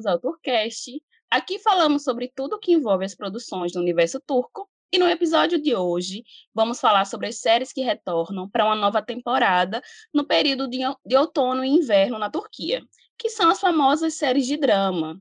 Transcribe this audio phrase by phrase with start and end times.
[0.00, 1.02] bem-vindos ao Turcast.
[1.30, 4.68] Aqui falamos sobre tudo que envolve as produções do universo turco.
[4.92, 6.24] E no episódio de hoje,
[6.54, 11.16] vamos falar sobre as séries que retornam para uma nova temporada no período de, de
[11.16, 12.82] outono e inverno na Turquia,
[13.16, 15.20] que são as famosas séries de drama.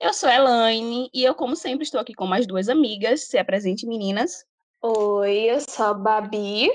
[0.00, 3.26] Eu sou a Elaine e eu, como sempre, estou aqui com mais duas amigas.
[3.26, 4.46] Se apresente, meninas.
[4.80, 6.70] Oi, eu sou a Babi.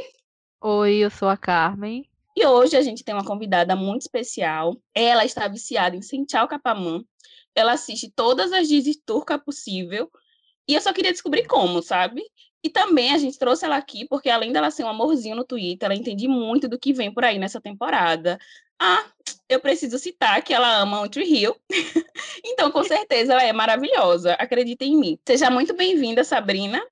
[0.61, 2.07] Oi, eu sou a Carmen.
[2.37, 4.75] E hoje a gente tem uma convidada muito especial.
[4.93, 7.01] Ela está viciada em Senchal Capamã.
[7.55, 10.11] Ela assiste todas as Disney turca possível.
[10.67, 12.23] E eu só queria descobrir como, sabe?
[12.63, 15.85] E também a gente trouxe ela aqui porque, além dela ser um amorzinho no Twitter,
[15.85, 18.39] ela entende muito do que vem por aí nessa temporada.
[18.79, 19.05] Ah,
[19.47, 21.55] eu preciso citar que ela ama o Tree Hill.
[22.43, 24.33] então, com certeza, ela é maravilhosa.
[24.33, 25.19] Acredita em mim.
[25.27, 26.83] Seja muito bem-vinda, Sabrina.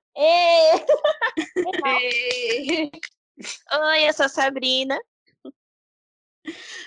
[3.82, 4.98] Oi, eu sou a Sabrina.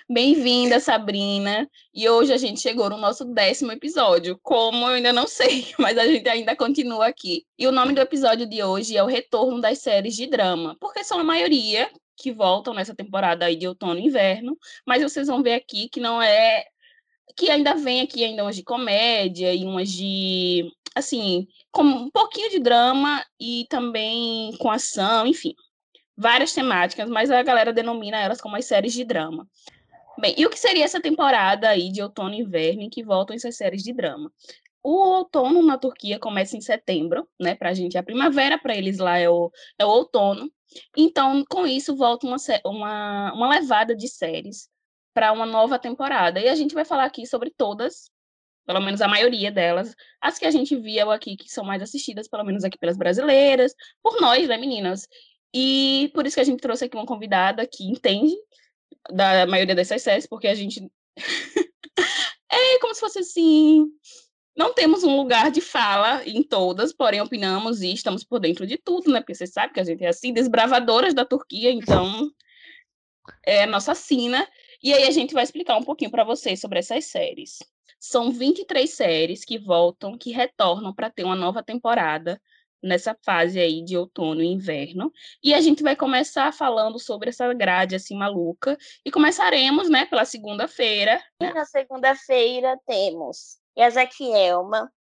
[0.09, 1.69] Bem-vinda, Sabrina.
[1.93, 4.39] E hoje a gente chegou no nosso décimo episódio.
[4.41, 7.45] Como eu ainda não sei, mas a gente ainda continua aqui.
[7.57, 11.03] E o nome do episódio de hoje é o retorno das séries de drama, porque
[11.03, 15.43] são a maioria que voltam nessa temporada aí de outono e inverno, mas vocês vão
[15.43, 16.63] ver aqui que não é
[17.35, 22.49] que ainda vem aqui ainda umas de comédia e umas de assim, com um pouquinho
[22.49, 25.53] de drama e também com ação, enfim
[26.17, 29.47] várias temáticas, mas a galera denomina elas como as séries de drama.
[30.19, 33.35] Bem, e o que seria essa temporada aí de outono e inverno em que voltam
[33.35, 34.31] essas séries de drama?
[34.81, 37.53] O outono na Turquia começa em setembro, né?
[37.53, 40.51] Pra gente, a primavera para eles lá é o, é o outono.
[40.95, 44.69] Então, com isso, volta uma, uma, uma levada de séries
[45.13, 46.39] para uma nova temporada.
[46.39, 48.09] E a gente vai falar aqui sobre todas,
[48.65, 52.27] pelo menos a maioria delas, as que a gente viu aqui, que são mais assistidas,
[52.27, 55.07] pelo menos aqui pelas brasileiras, por nós, né, meninas?
[55.59, 58.35] E por isso que a gente trouxe aqui uma convidada que entende
[59.11, 60.87] da maioria dessas séries, porque a gente.
[62.51, 63.87] é como se fosse assim.
[64.55, 68.77] Não temos um lugar de fala em todas, porém opinamos e estamos por dentro de
[68.77, 69.19] tudo, né?
[69.19, 72.29] Porque você sabe que a gente é assim, desbravadoras da Turquia, então
[73.43, 74.47] é nossa sina.
[74.83, 77.57] E aí a gente vai explicar um pouquinho para vocês sobre essas séries.
[77.99, 82.39] São 23 séries que voltam, que retornam para ter uma nova temporada
[82.81, 85.11] nessa fase aí de outono e inverno.
[85.43, 90.25] E a gente vai começar falando sobre essa grade assim maluca e começaremos, né, pela
[90.25, 91.21] segunda-feira.
[91.41, 93.57] E na segunda-feira temos
[94.35, 94.91] Elma,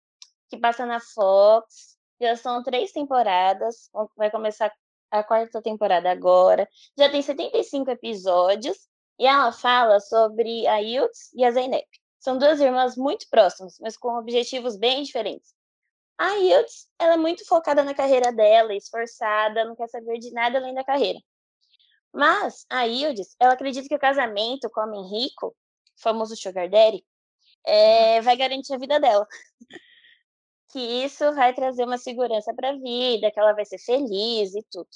[0.48, 1.96] que passa na Fox.
[2.20, 4.72] Já são três temporadas, vai começar
[5.10, 6.68] a quarta temporada agora.
[6.98, 8.88] Já tem 75 episódios
[9.18, 11.86] e ela fala sobre a Yiltz e a Zeynep.
[12.18, 15.55] São duas irmãs muito próximas, mas com objetivos bem diferentes.
[16.18, 20.58] A Yildiz, ela é muito focada na carreira dela, esforçada, não quer saber de nada
[20.58, 21.18] além da carreira.
[22.12, 25.54] Mas a Yildiz, ela acredita que o casamento com o homem rico,
[26.00, 27.04] famoso sugar daddy,
[27.64, 29.26] é, vai garantir a vida dela.
[30.68, 34.62] Que isso vai trazer uma segurança para a vida, que ela vai ser feliz e
[34.70, 34.88] tudo.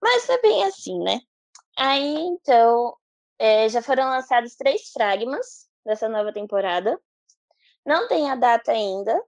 [0.00, 1.18] Mas é bem assim, né?
[1.76, 2.94] Aí, então,
[3.38, 7.00] é, já foram lançados três fragmas dessa nova temporada.
[7.86, 9.18] Não tem a data ainda,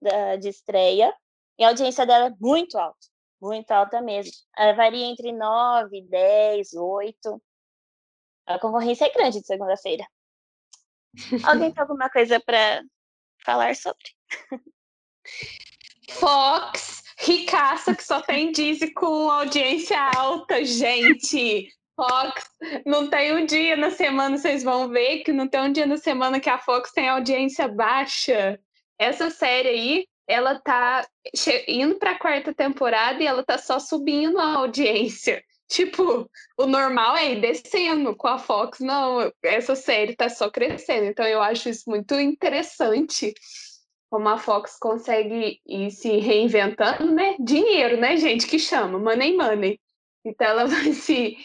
[0.00, 1.14] da, de estreia,
[1.58, 3.06] e a audiência dela é muito alta,
[3.40, 4.32] muito alta mesmo.
[4.56, 7.42] Ela varia entre 9, 10, 8.
[8.46, 10.04] A concorrência é grande de segunda-feira.
[11.44, 12.82] Alguém tem alguma coisa para
[13.44, 14.04] falar sobre?
[16.12, 21.68] Fox, ricaça que só tem Disney com audiência alta, gente.
[21.94, 22.50] Fox,
[22.86, 25.98] não tem um dia na semana, vocês vão ver que não tem um dia na
[25.98, 28.58] semana que a Fox tem audiência baixa.
[29.00, 31.08] Essa série aí, ela tá
[31.66, 35.42] indo para a quarta temporada e ela tá só subindo a audiência.
[35.70, 36.28] Tipo,
[36.58, 41.06] o normal é ir descendo com a Fox, não, essa série tá só crescendo.
[41.06, 43.32] Então eu acho isso muito interessante
[44.10, 47.36] como a Fox consegue ir se reinventando, né?
[47.38, 49.80] Dinheiro, né, gente, que chama, money money.
[50.24, 51.38] Então ela vai se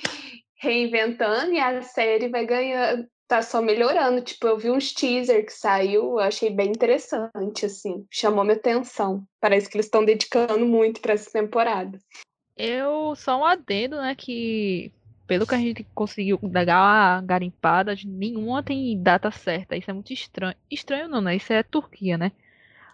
[0.56, 4.22] reinventando e a série vai ganhando, tá só melhorando.
[4.22, 9.26] Tipo, eu vi uns teaser que saiu, eu achei bem interessante, assim, chamou minha atenção.
[9.40, 12.00] Parece que eles estão dedicando muito para essa temporada.
[12.58, 14.92] Eu só um adendo, né, que
[15.28, 19.76] pelo que a gente conseguiu dar garimpada, nenhuma tem data certa.
[19.76, 20.56] Isso é muito estranho.
[20.70, 21.36] Estranho não, né?
[21.36, 22.32] Isso é Turquia, né?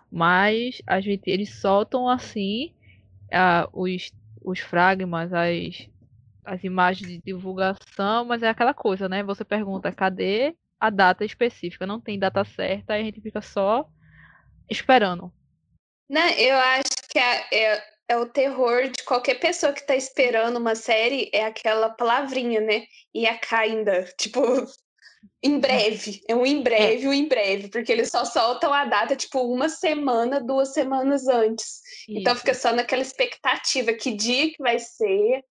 [0.10, 2.74] Mas a gente, eles soltam assim
[3.28, 4.12] uh, os,
[4.44, 5.90] os fragmas, as,
[6.46, 9.24] as imagens de divulgação, mas é aquela coisa, né?
[9.24, 13.88] Você pergunta cadê a data específica, não tem data certa, aí a gente fica só
[14.70, 15.32] esperando.
[16.10, 19.96] Não, né, eu acho que é, é, é o terror de qualquer pessoa que tá
[19.96, 22.84] esperando uma série, é aquela palavrinha, né?
[23.14, 24.04] E a kinda.
[24.18, 24.42] Tipo,
[25.44, 29.16] em breve, é um em breve, um em breve, porque eles só soltam a data
[29.16, 31.82] tipo uma semana, duas semanas antes.
[32.08, 32.20] Isso.
[32.20, 35.44] Então fica só naquela expectativa que dia que vai ser,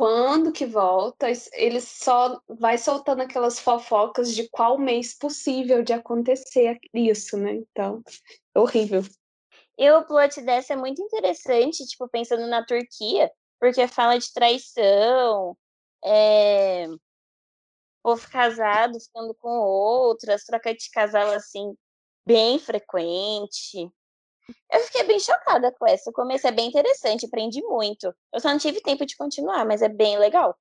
[0.00, 6.78] quando que volta, eles só vai soltando aquelas fofocas de qual mês possível de acontecer
[6.94, 7.56] isso, né?
[7.56, 8.02] Então,
[8.54, 9.02] é horrível.
[9.76, 13.30] E o plot dessa é muito interessante, tipo, pensando na Turquia,
[13.60, 15.54] porque fala de traição,
[16.02, 16.86] é,
[18.02, 21.74] povo casado ficando com outras, troca de casal assim,
[22.24, 23.86] bem frequente.
[24.72, 26.10] Eu fiquei bem chocada com essa.
[26.10, 28.14] O começo é bem interessante, aprendi muito.
[28.32, 30.58] Eu só não tive tempo de continuar, mas é bem legal.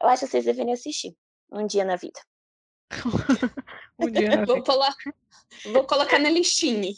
[0.00, 1.16] Eu acho que vocês deveriam assistir
[1.50, 2.20] um dia na vida.
[3.98, 4.66] um dia na vou, vida.
[4.66, 4.84] Colo...
[5.72, 6.92] vou colocar na listinha.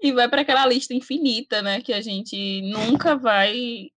[0.00, 1.80] E vai para aquela lista infinita, né?
[1.80, 3.90] Que a gente nunca vai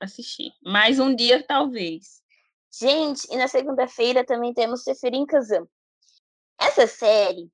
[0.00, 0.52] assistir.
[0.62, 2.22] Mais um dia, talvez.
[2.72, 5.68] Gente, e na segunda-feira também temos Seferin Kazam.
[6.58, 7.50] Essa série,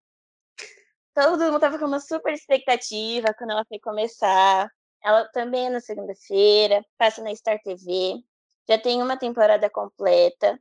[1.16, 4.68] todo mundo tava com uma super expectativa quando ela foi começar.
[5.02, 8.22] Ela também é na segunda-feira, passa na Star TV.
[8.68, 10.60] Já tem uma temporada completa.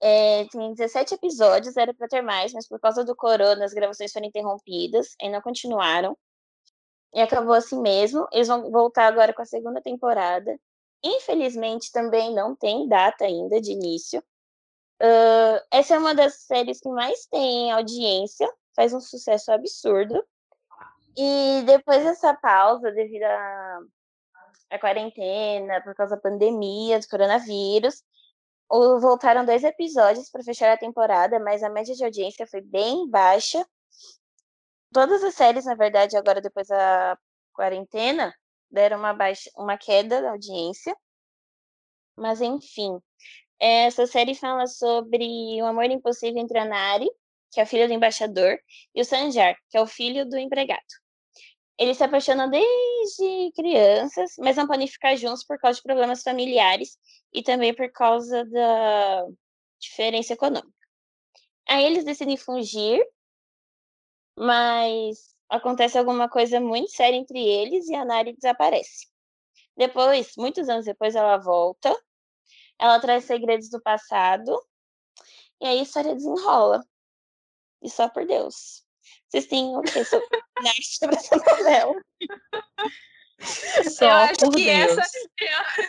[0.00, 4.12] É, tem 17 episódios, era para ter mais, mas por causa do corona as gravações
[4.12, 6.16] foram interrompidas e não continuaram.
[7.14, 8.26] E acabou assim mesmo.
[8.32, 10.58] Eles vão voltar agora com a segunda temporada.
[11.02, 14.20] Infelizmente, também não tem data ainda de início.
[15.00, 20.22] Uh, essa é uma das séries que mais tem audiência, faz um sucesso absurdo.
[21.16, 23.80] E depois dessa pausa, devido à,
[24.70, 28.04] à quarentena, por causa da pandemia, do coronavírus,
[29.00, 33.66] voltaram dois episódios para fechar a temporada, mas a média de audiência foi bem baixa.
[34.92, 37.18] Todas as séries, na verdade, agora depois da
[37.52, 38.34] quarentena,
[38.70, 40.94] deram uma, baixa, uma queda da audiência.
[42.14, 42.98] Mas, enfim,
[43.58, 47.08] essa série fala sobre o amor impossível entre a Nari,
[47.50, 48.58] que é a filha do embaixador,
[48.94, 50.82] e o Sanjar, que é o filho do empregado.
[51.78, 56.98] Eles se apaixonam desde crianças, mas não podem ficar juntos por causa de problemas familiares
[57.32, 59.26] e também por causa da
[59.78, 60.72] diferença econômica.
[61.68, 63.04] Aí eles decidem fugir,
[64.38, 69.06] mas acontece alguma coisa muito séria entre eles e a Nari desaparece.
[69.76, 71.94] Depois, muitos anos depois, ela volta,
[72.78, 74.58] ela traz segredos do passado,
[75.60, 76.82] e aí a história desenrola.
[77.82, 78.84] E só por Deus.
[79.28, 81.94] Vocês têm o que sobre essa novela?
[83.90, 84.98] Só eu acho por que Deus.
[84.98, 85.18] essa.
[85.40, 85.84] Eu,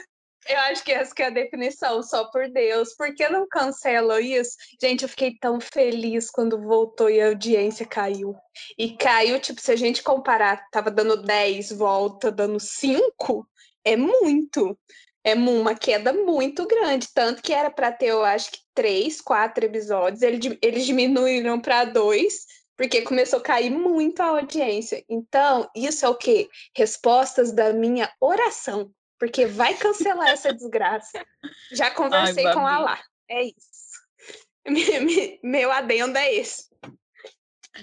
[0.50, 2.94] eu acho que essa que é a definição, só por Deus.
[2.96, 4.56] Por que não cancela isso?
[4.82, 8.36] Gente, eu fiquei tão feliz quando voltou e a audiência caiu.
[8.78, 13.48] E caiu, tipo, se a gente comparar, tava dando 10, volta dando 5,
[13.84, 14.78] é muito.
[15.28, 17.10] É uma queda muito grande.
[17.14, 20.22] Tanto que era para ter, eu acho que, 3, 4 episódios.
[20.22, 22.46] Eles diminuíram para dois
[22.78, 25.04] porque começou a cair muito a audiência.
[25.10, 26.48] Então, isso é o quê?
[26.74, 28.90] Respostas da minha oração
[29.20, 31.26] porque vai cancelar essa desgraça.
[31.72, 33.00] Já conversei Ai, com a lá.
[33.30, 33.98] É isso.
[34.68, 36.70] Me- me- Meu adendo é esse.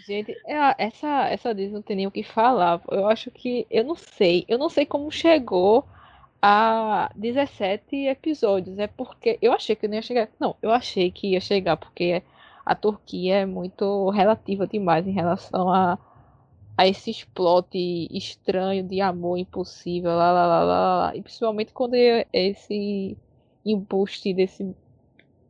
[0.07, 2.81] Gente, é- essa, essa Disney não tem nem o que falar.
[2.91, 3.67] Eu acho que.
[3.71, 4.45] Eu não sei.
[4.49, 5.87] Eu não sei como chegou
[6.47, 8.79] a 17 episódios.
[8.79, 9.39] É porque.
[9.41, 10.29] Eu achei que não ia chegar.
[10.39, 12.23] Não, eu achei que ia chegar, porque
[12.67, 15.99] a Turquia é muito relativa demais em relação a,
[16.77, 17.79] a esse plot
[18.11, 20.11] estranho de amor impossível.
[20.11, 21.17] Lá, lá, lá, lá, lá.
[21.17, 23.17] E principalmente quando é esse
[23.65, 24.77] embuste desse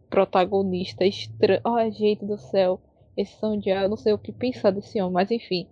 [0.09, 1.61] protagonista estranho.
[1.65, 2.81] Ai, gente do céu.
[3.17, 5.67] Esse São eu não sei o que pensar desse homem, mas enfim.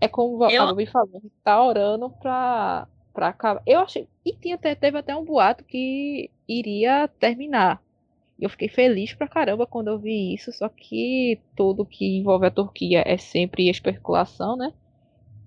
[0.00, 3.62] É como a Eu- Gabi falou, a tá orando pra, pra acabar.
[3.66, 4.08] Eu achei.
[4.24, 7.82] E tinha, até- teve até um boato que iria terminar.
[8.38, 12.46] E eu fiquei feliz pra caramba quando eu vi isso, só que tudo que envolve
[12.46, 14.72] a Turquia é sempre especulação, né?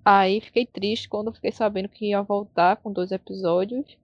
[0.04, 3.96] Aí fiquei triste quando fiquei sabendo que ia voltar com dois episódios.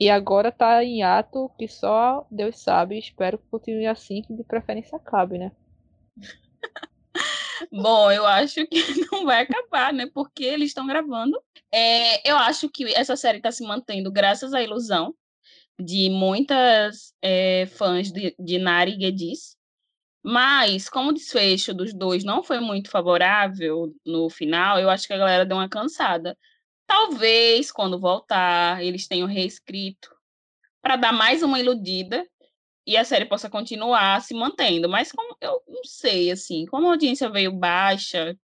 [0.00, 2.98] E agora tá em ato que só Deus sabe.
[2.98, 5.52] Espero que continue assim, que de preferência acabe, né?
[7.72, 8.80] Bom, eu acho que
[9.12, 10.06] não vai acabar, né?
[10.12, 11.40] Porque eles estão gravando.
[11.72, 15.14] É, eu acho que essa série está se mantendo graças à ilusão
[15.78, 19.56] de muitas é, fãs de, de Nari Gedis.
[20.22, 25.14] Mas, como o desfecho dos dois não foi muito favorável no final, eu acho que
[25.14, 26.36] a galera deu uma cansada.
[26.86, 30.10] Talvez, quando voltar, eles tenham reescrito
[30.82, 32.26] para dar mais uma iludida
[32.86, 34.88] e a série possa continuar se mantendo.
[34.88, 38.36] Mas como eu não sei, assim, como a audiência veio baixa,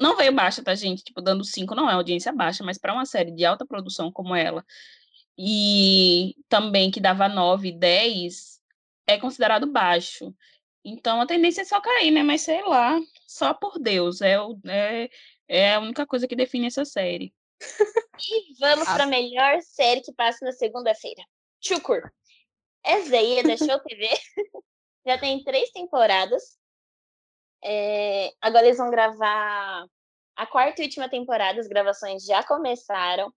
[0.00, 1.04] não veio baixa, tá, gente?
[1.04, 4.34] Tipo, dando cinco não é audiência baixa, mas para uma série de alta produção como
[4.34, 4.64] ela,
[5.38, 8.60] e também que dava 9, 10,
[9.06, 10.34] é considerado baixo.
[10.84, 12.22] Então a tendência é só cair, né?
[12.22, 14.20] Mas sei lá, só por Deus.
[14.22, 15.08] É, o- é,
[15.48, 17.32] é a única coisa que define essa série.
[18.22, 18.92] E vamos Ah.
[18.94, 21.22] para a melhor série que passa na segunda-feira.
[21.58, 22.12] Chukur.
[22.84, 24.08] É da Show TV.
[25.06, 26.58] Já tem três temporadas.
[27.62, 29.86] É, agora eles vão gravar
[30.36, 31.60] a quarta e última temporada.
[31.60, 33.32] As gravações já começaram.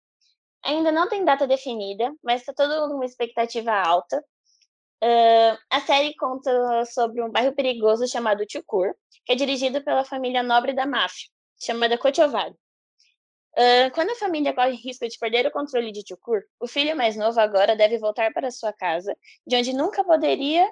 [0.63, 4.24] Ainda não tem data definida, mas está todo mundo com uma expectativa alta.
[5.03, 8.93] Ah, a série conta sobre um bairro perigoso chamado Chukur,
[9.25, 11.27] que é dirigido pela família nobre da máfia,
[11.60, 12.55] chamada Kochovari.
[13.55, 17.15] Ah, quando a família corre risco de perder o controle de Chukur, o filho mais
[17.15, 19.15] novo agora deve voltar para sua casa,
[19.46, 20.70] de onde nunca poderia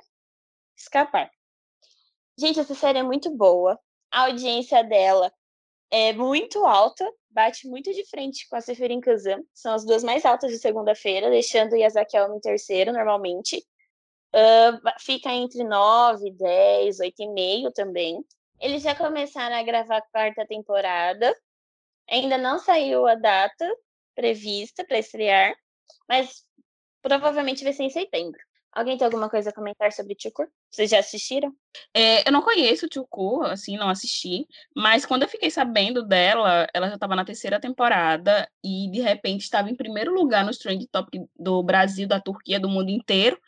[0.78, 1.30] escapar.
[2.38, 3.78] Gente, essa série é muito boa.
[4.12, 5.32] A audiência dela
[5.92, 9.42] é muito alta, bate muito de frente com a Seferin Kazan.
[9.54, 13.62] São as duas mais altas de segunda-feira, deixando Yazaki Elma em terceiro, normalmente.
[14.84, 18.24] Ba- fica entre 9, 10, 8,5 também.
[18.60, 21.36] Eles já começaram a gravar a quarta temporada.
[22.10, 23.66] Ainda não saiu a data
[24.16, 25.56] prevista para estrear,
[26.08, 26.46] mas
[27.02, 28.40] provavelmente vai ser em setembro.
[28.72, 30.48] Alguém tem alguma coisa a comentar sobre Chukur?
[30.70, 31.54] Vocês já assistiram?
[31.94, 36.68] É, eu não conheço o Tchuku, assim, não assisti, mas quando eu fiquei sabendo dela,
[36.74, 40.86] ela já estava na terceira temporada e de repente estava em primeiro lugar no Trend
[40.92, 43.42] Top do Brasil, da Turquia, do mundo inteiro,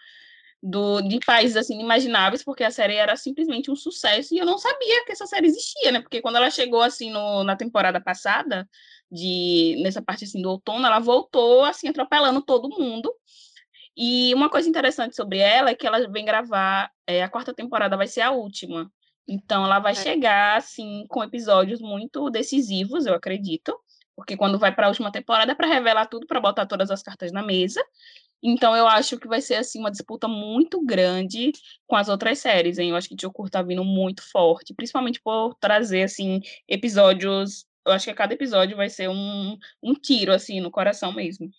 [0.61, 4.57] do, de países assim inimagináveis, porque a série era simplesmente um sucesso e eu não
[4.57, 6.01] sabia que essa série existia, né?
[6.01, 8.69] Porque quando ela chegou assim no, na temporada passada,
[9.11, 13.11] de nessa parte assim do outono, ela voltou assim atropelando todo mundo.
[13.97, 17.97] E uma coisa interessante sobre ela é que ela vem gravar, é, a quarta temporada
[17.97, 18.89] vai ser a última.
[19.27, 19.95] Então ela vai É.
[19.95, 23.77] chegar assim com episódios muito decisivos, eu acredito,
[24.15, 27.01] porque quando vai para a última temporada é para revelar tudo, para botar todas as
[27.03, 27.81] cartas na mesa.
[28.43, 31.51] Então eu acho que vai ser assim uma disputa muito grande
[31.85, 32.89] com as outras séries, hein?
[32.89, 38.05] Eu acho que Tiokur tá vindo muito forte, principalmente por trazer assim episódios, eu acho
[38.05, 41.49] que cada episódio vai ser um, um tiro assim no coração mesmo.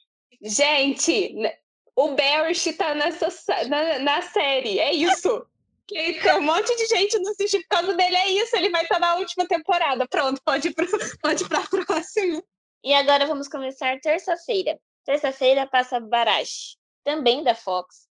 [0.43, 1.55] Gente, né,
[1.95, 3.29] o Barrish tá nessa,
[3.69, 5.47] na, na série, é isso.
[5.85, 8.57] Que tem um monte de gente não assistir por causa dele, é isso.
[8.57, 10.07] Ele vai estar na última temporada.
[10.09, 10.87] Pronto, pode ir, pro,
[11.21, 12.43] pode ir pra próxima.
[12.85, 14.79] E agora vamos começar terça-feira.
[15.05, 18.09] Terça-feira passa Barash, também da Fox.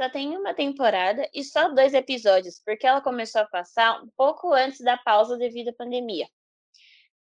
[0.00, 4.52] Só tem uma temporada e só dois episódios, porque ela começou a passar um pouco
[4.52, 6.28] antes da pausa devido à pandemia.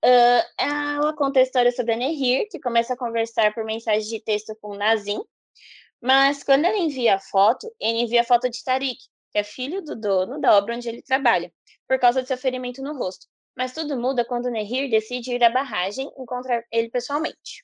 [0.03, 4.19] Ah, ela conta a história sobre a Nehir, que começa a conversar por mensagem de
[4.19, 5.23] texto com Nazim,
[6.01, 8.97] mas quando ela envia a foto, ele envia a foto de Tariq,
[9.31, 11.53] que é filho do dono da obra onde ele trabalha,
[11.87, 13.27] por causa de seu ferimento no rosto.
[13.55, 17.63] Mas tudo muda quando Nehir decide ir à barragem encontrar ele pessoalmente.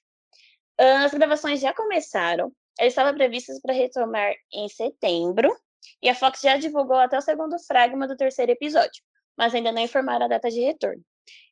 [0.80, 5.54] As gravações já começaram, elas estavam previstas para retomar em setembro,
[6.02, 9.04] e a Fox já divulgou até o segundo fragma do terceiro episódio,
[9.38, 11.04] mas ainda não informaram a data de retorno.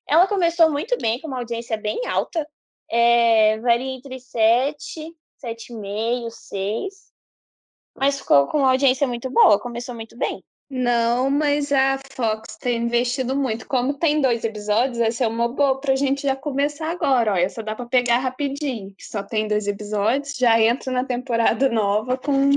[0.07, 2.47] Ela começou muito bem, com uma audiência bem alta,
[2.89, 6.93] é, varia entre 7, 7,5, 6,
[7.97, 10.41] mas ficou com uma audiência muito boa, começou muito bem.
[10.69, 13.65] Não, mas a Fox tem investido muito.
[13.67, 17.33] Como tem dois episódios, essa é uma boa pra gente já começar agora.
[17.33, 21.69] Ó, essa dá pra pegar rapidinho, que só tem dois episódios, já entra na temporada
[21.71, 22.51] nova com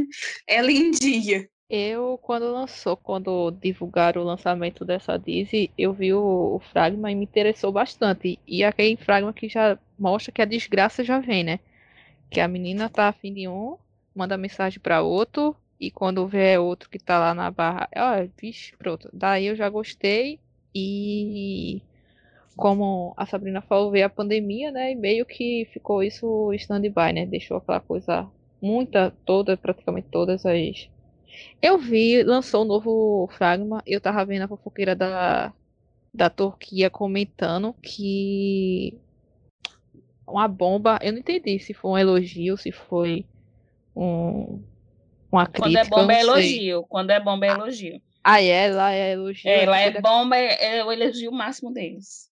[0.47, 1.49] ela em dia.
[1.69, 7.15] Eu, quando lançou, quando divulgaram o lançamento dessa Disney, eu vi o, o fragma e
[7.15, 8.41] me interessou bastante.
[8.45, 11.61] E aquele fragma que já mostra que a desgraça já vem, né?
[12.29, 13.77] Que a menina tá afim de um,
[14.13, 18.77] manda mensagem pra outro, e quando vê outro que tá lá na barra, ó, vixe,
[18.77, 19.09] pronto.
[19.13, 20.39] Daí eu já gostei.
[20.75, 21.83] E
[22.57, 24.93] como a Sabrina falou, veio a pandemia, né?
[24.93, 27.27] E meio que ficou isso stand-by, né?
[27.27, 28.29] Deixou aquela coisa,
[28.61, 30.89] muita, toda, praticamente todas as
[31.63, 33.83] eu vi, lançou o novo Fragma.
[33.87, 35.53] Eu tava vendo a fofoqueira da,
[36.13, 38.99] da Turquia comentando que
[40.27, 40.99] uma bomba.
[41.03, 43.27] Eu não entendi se foi um elogio, se foi
[43.95, 44.63] um,
[45.31, 45.81] uma Quando crítica.
[45.81, 48.03] é bomba é elogio, quando é bomba é elogio.
[48.23, 49.51] Ah, é, lá é elogio.
[49.51, 52.31] É, lá aqui é bomba, é, é o elogio máximo deles.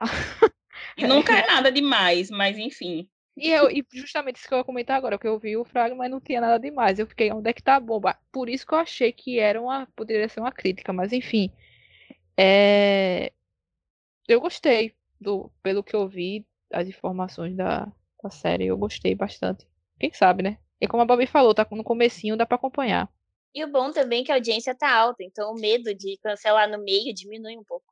[0.96, 3.08] E nunca é nada demais, mas enfim.
[3.36, 5.96] E, eu, e justamente isso que eu ia comentar agora, que eu vi o Fragma,
[5.96, 6.98] mas não tinha nada demais.
[6.98, 8.16] Eu fiquei, onde é que tá a bomba?
[8.30, 11.50] Por isso que eu achei que era uma, poderia ser uma crítica, mas enfim.
[12.36, 13.32] É,
[14.28, 17.90] eu gostei do, pelo que eu vi, as informações da,
[18.22, 19.66] da série, eu gostei bastante.
[19.98, 20.58] Quem sabe, né?
[20.80, 23.08] E como a Bobby falou, tá no comecinho, dá pra acompanhar.
[23.54, 26.68] E o bom também é que a audiência tá alta, então o medo de cancelar
[26.68, 27.86] no meio diminui um pouco.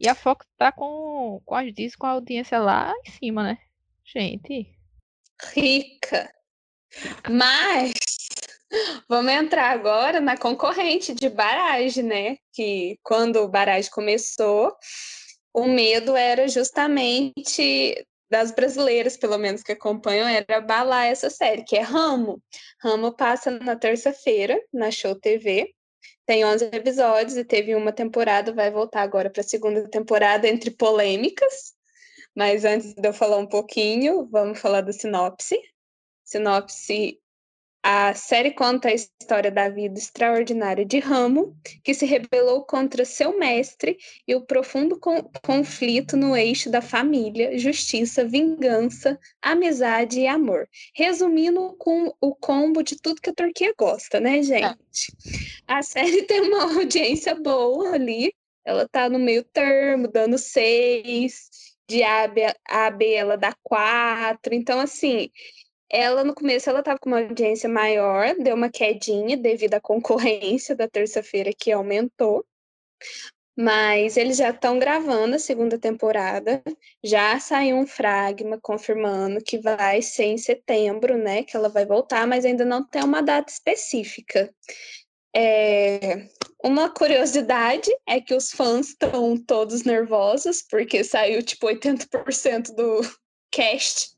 [0.00, 3.58] E a Fox tá com, com as Disney, com a audiência lá em cima, né?
[4.04, 4.76] Gente,
[5.54, 6.32] Rica.
[7.30, 7.92] Mas
[9.08, 12.38] Vamos entrar agora na concorrente de Barrage, né?
[12.52, 14.74] Que quando o Barrage começou,
[15.52, 21.76] o medo era justamente das brasileiras, pelo menos que acompanham, era balar essa série, que
[21.76, 22.42] é Ramo.
[22.80, 25.70] Ramo passa na terça-feira, na Show TV.
[26.24, 30.70] Tem 11 episódios e teve uma temporada, vai voltar agora para a segunda temporada entre
[30.70, 31.74] polêmicas.
[32.34, 35.60] Mas antes de eu falar um pouquinho, vamos falar da sinopse.
[36.24, 37.20] Sinopse
[37.82, 43.36] a série conta a história da vida extraordinária de Ramo, que se rebelou contra seu
[43.36, 50.68] mestre e o profundo con conflito no eixo da família, justiça, vingança, amizade e amor.
[50.94, 55.12] Resumindo com o combo de tudo que a Turquia gosta, né, gente?
[55.66, 58.32] A série tem uma audiência boa ali,
[58.64, 61.50] ela tá no meio termo, dando seis,
[61.88, 62.30] de A
[62.68, 65.28] a B ela dá quatro, então assim
[65.92, 70.74] ela, no começo, ela estava com uma audiência maior, deu uma quedinha devido à concorrência
[70.74, 72.44] da terça-feira que aumentou.
[73.54, 76.62] Mas eles já estão gravando a segunda temporada.
[77.04, 81.42] Já saiu um fragma confirmando que vai ser em setembro, né?
[81.42, 84.50] Que ela vai voltar, mas ainda não tem uma data específica.
[85.36, 86.26] É,
[86.64, 93.02] uma curiosidade é que os fãs estão todos nervosos, porque saiu tipo 80% do
[93.50, 94.12] cast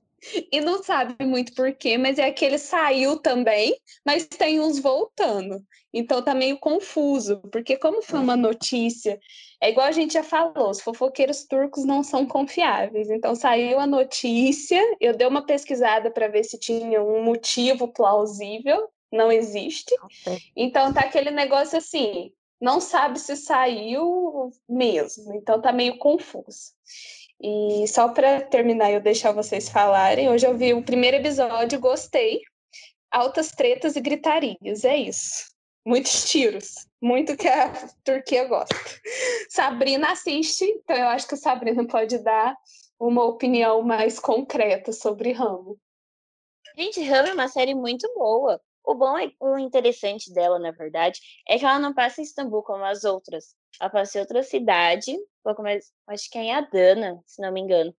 [0.50, 5.62] e não sabe muito porquê, mas é que ele saiu também, mas tem uns voltando.
[5.92, 9.20] Então tá meio confuso, porque como foi uma notícia,
[9.60, 13.08] é igual a gente já falou, os fofoqueiros turcos não são confiáveis.
[13.08, 18.88] Então saiu a notícia, eu dei uma pesquisada para ver se tinha um motivo plausível,
[19.12, 19.94] não existe.
[20.56, 26.72] Então tá aquele negócio assim, não sabe se saiu mesmo, então tá meio confuso.
[27.46, 32.40] E só para terminar eu deixar vocês falarem, hoje eu vi o primeiro episódio, gostei.
[33.10, 35.52] Altas tretas e gritarias, é isso.
[35.84, 37.70] Muitos tiros, muito que a
[38.02, 38.74] Turquia gosta.
[39.50, 42.56] Sabrina assiste, então eu acho que a Sabrina pode dar
[42.98, 45.78] uma opinião mais concreta sobre Ramo.
[46.74, 48.58] Gente, Ramo é uma série muito boa.
[48.82, 52.62] O bom e o interessante dela, na verdade, é que ela não passa em Istambul
[52.62, 53.54] como as outras.
[53.80, 55.16] Ela passa em outra cidade,
[55.58, 57.94] mais, acho que é em Adana, se não me engano.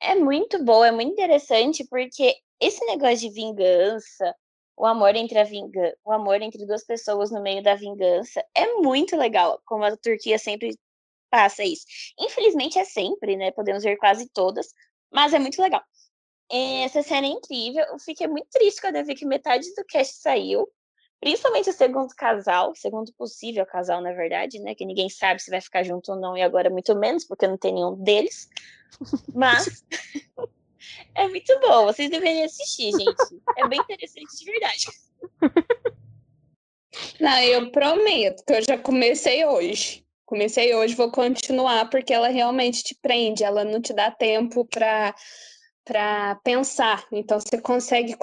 [0.00, 4.34] É muito boa, é muito interessante, porque esse negócio de vingança,
[4.76, 8.74] o amor entre a vingança, o amor entre duas pessoas no meio da vingança, é
[8.74, 10.76] muito legal, como a Turquia sempre
[11.30, 11.84] passa isso.
[12.18, 13.50] Infelizmente é sempre, né?
[13.50, 14.68] Podemos ver quase todas,
[15.12, 15.82] mas é muito legal.
[16.50, 17.84] Essa série é incrível.
[17.84, 20.66] Eu fiquei muito triste quando eu vi que metade do cast saiu.
[21.20, 24.74] Principalmente o segundo casal, segundo possível casal, na verdade, né?
[24.74, 27.58] Que ninguém sabe se vai ficar junto ou não, e agora muito menos, porque não
[27.58, 28.48] tem nenhum deles.
[29.34, 29.82] Mas
[31.14, 33.42] é muito bom, vocês deveriam assistir, gente.
[33.56, 34.86] É bem interessante de verdade.
[37.20, 40.04] Não, eu prometo que eu já comecei hoje.
[40.24, 45.14] Comecei hoje, vou continuar, porque ela realmente te prende, ela não te dá tempo para
[45.84, 47.06] para pensar.
[47.10, 48.14] Então você consegue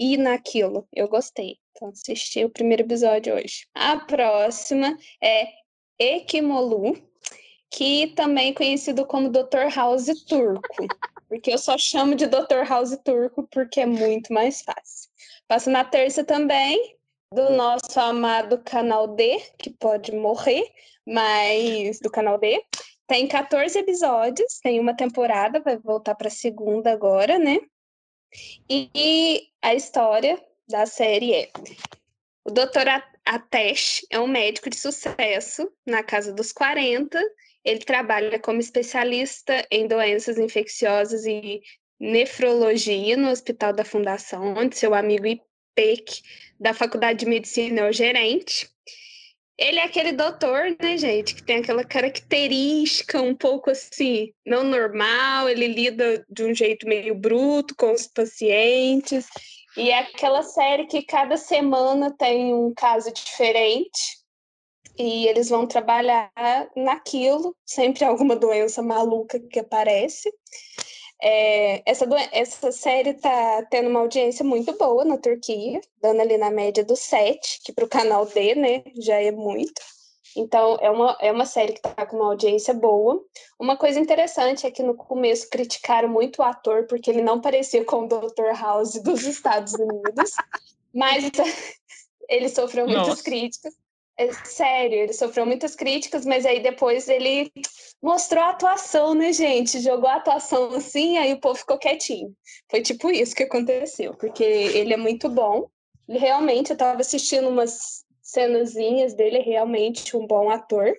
[0.00, 0.88] ir naquilo.
[0.92, 1.58] Eu gostei.
[1.74, 3.66] Então assisti o primeiro episódio hoje.
[3.74, 5.48] A próxima é
[5.98, 6.96] Ekimolu,
[7.68, 9.74] que também é conhecido como Dr.
[9.74, 10.86] House turco.
[11.28, 12.64] Porque eu só chamo de Dr.
[12.68, 15.10] House turco porque é muito mais fácil.
[15.48, 16.96] Passa na terça também,
[17.32, 20.64] do nosso amado canal D, que pode morrer,
[21.04, 22.64] mas do canal D.
[23.08, 27.58] Tem 14 episódios, tem uma temporada, vai voltar para a segunda agora, né?
[28.70, 31.50] E, e a história da série é:
[32.44, 32.88] o Dr.
[33.24, 37.20] Atesh é um médico de sucesso na casa dos 40.
[37.64, 41.62] Ele trabalha como especialista em doenças infecciosas e
[41.98, 46.22] nefrologia no Hospital da Fundação, onde seu amigo Ipek,
[46.60, 48.68] da Faculdade de Medicina, é o gerente.
[49.56, 55.48] Ele é aquele doutor, né, gente, que tem aquela característica um pouco assim, não normal,
[55.48, 59.26] ele lida de um jeito meio bruto com os pacientes.
[59.76, 64.24] E é aquela série que cada semana tem um caso diferente
[64.98, 66.30] e eles vão trabalhar
[66.76, 70.32] naquilo, sempre alguma doença maluca que aparece.
[71.22, 76.50] É, essa, essa série está tendo uma audiência muito boa na Turquia, dando ali na
[76.50, 79.80] média do 7, que para o canal D, né, já é muito.
[80.36, 83.24] Então, é uma, é uma série que está com uma audiência boa.
[83.58, 87.84] Uma coisa interessante é que no começo criticaram muito o ator, porque ele não parecia
[87.84, 88.52] com o Dr.
[88.60, 90.32] House dos Estados Unidos,
[90.92, 91.24] mas
[92.28, 93.22] ele sofreu muitas Nossa.
[93.22, 93.74] críticas.
[94.16, 97.50] É sério, ele sofreu muitas críticas, mas aí depois ele
[98.00, 99.80] mostrou a atuação, né, gente?
[99.80, 102.32] Jogou a atuação assim, aí o povo ficou quietinho.
[102.70, 105.68] Foi tipo isso que aconteceu, porque ele é muito bom.
[106.08, 110.94] realmente eu estava assistindo umas cenazinhas dele, é realmente um bom ator.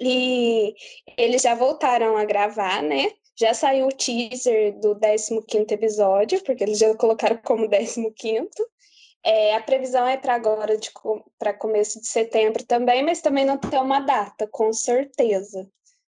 [0.00, 0.74] E
[1.18, 3.10] eles já voltaram a gravar, né?
[3.38, 8.50] Já saiu o teaser do 15 episódio, porque eles já colocaram como 15.
[9.26, 10.78] É, a previsão é para agora,
[11.36, 15.68] para começo de setembro também, mas também não tem uma data, com certeza.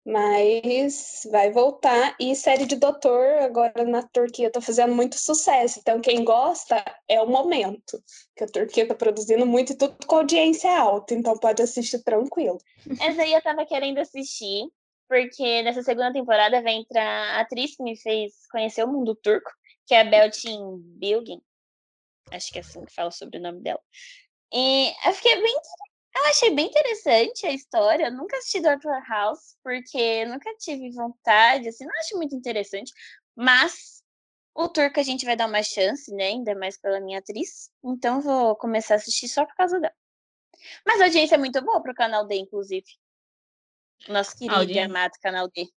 [0.05, 2.15] Mas vai voltar.
[2.19, 5.79] E série de Doutor, agora na Turquia, está fazendo muito sucesso.
[5.79, 7.99] Então, quem gosta é o momento.
[8.35, 11.15] Que a Turquia está produzindo muito e tudo com audiência alta.
[11.15, 12.59] Então, pode assistir tranquilo.
[13.01, 14.69] Essa aí eu estava querendo assistir,
[15.07, 19.49] porque nessa segunda temporada vai entrar a atriz que me fez conhecer o mundo turco,
[19.87, 21.41] que é a Beltin Bilgin.
[22.31, 23.81] Acho que é assim que fala sobre o nome dela.
[24.53, 25.55] E eu fiquei bem
[26.15, 28.05] eu achei bem interessante a história.
[28.05, 32.91] Eu nunca assisti Doctor House, porque nunca tive vontade, assim, não acho muito interessante.
[33.35, 34.03] Mas
[34.53, 36.27] o turco a gente vai dar uma chance, né?
[36.27, 37.71] Ainda mais pela minha atriz.
[37.83, 39.93] Então vou começar a assistir só por causa dela.
[40.85, 42.85] Mas a audiência é muito boa pro canal D, inclusive.
[44.07, 45.69] Nosso querido e amado canal D.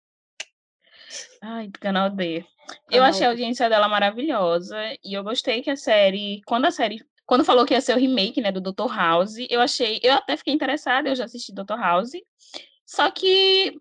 [1.40, 2.44] Ai, canal D.
[2.90, 7.05] Eu achei a audiência dela maravilhosa e eu gostei que a série, quando a série
[7.25, 8.94] quando falou que ia ser o remake, né, do Dr.
[8.94, 11.79] House, eu achei, eu até fiquei interessada, eu já assisti Dr.
[11.79, 12.12] House.
[12.85, 13.81] Só que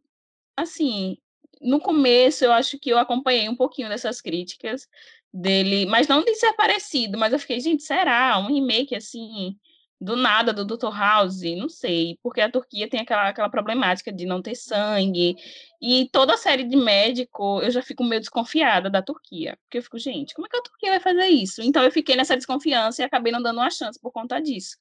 [0.55, 1.17] assim,
[1.59, 4.87] no começo eu acho que eu acompanhei um pouquinho dessas críticas
[5.33, 9.57] dele, mas não de ser parecido, mas eu fiquei, gente, será um remake assim
[10.01, 10.89] do nada do Dr.
[10.91, 15.35] House, não sei, porque a Turquia tem aquela, aquela problemática de não ter sangue,
[15.79, 19.83] e toda a série de médico eu já fico meio desconfiada da Turquia, porque eu
[19.83, 21.61] fico, gente, como é que a Turquia vai fazer isso?
[21.61, 24.75] Então eu fiquei nessa desconfiança e acabei não dando uma chance por conta disso.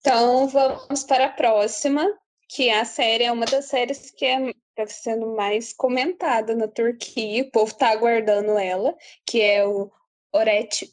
[0.00, 2.06] Então vamos para a próxima,
[2.50, 7.42] que a série é uma das séries que é tá sendo mais comentada na Turquia,
[7.42, 8.94] o povo tá aguardando ela,
[9.26, 9.90] que é o
[10.32, 10.88] Oret,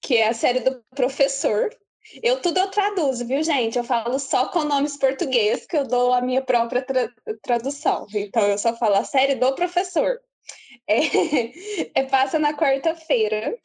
[0.00, 1.70] que é a série do professor,
[2.22, 3.78] eu tudo eu traduzo, viu, gente?
[3.78, 7.08] Eu falo só com nomes português, que eu dou a minha própria tra
[7.42, 8.06] tradução.
[8.14, 10.20] Então, eu só falo a série do professor.
[10.86, 11.00] É,
[12.00, 13.56] é passa na quarta-feira,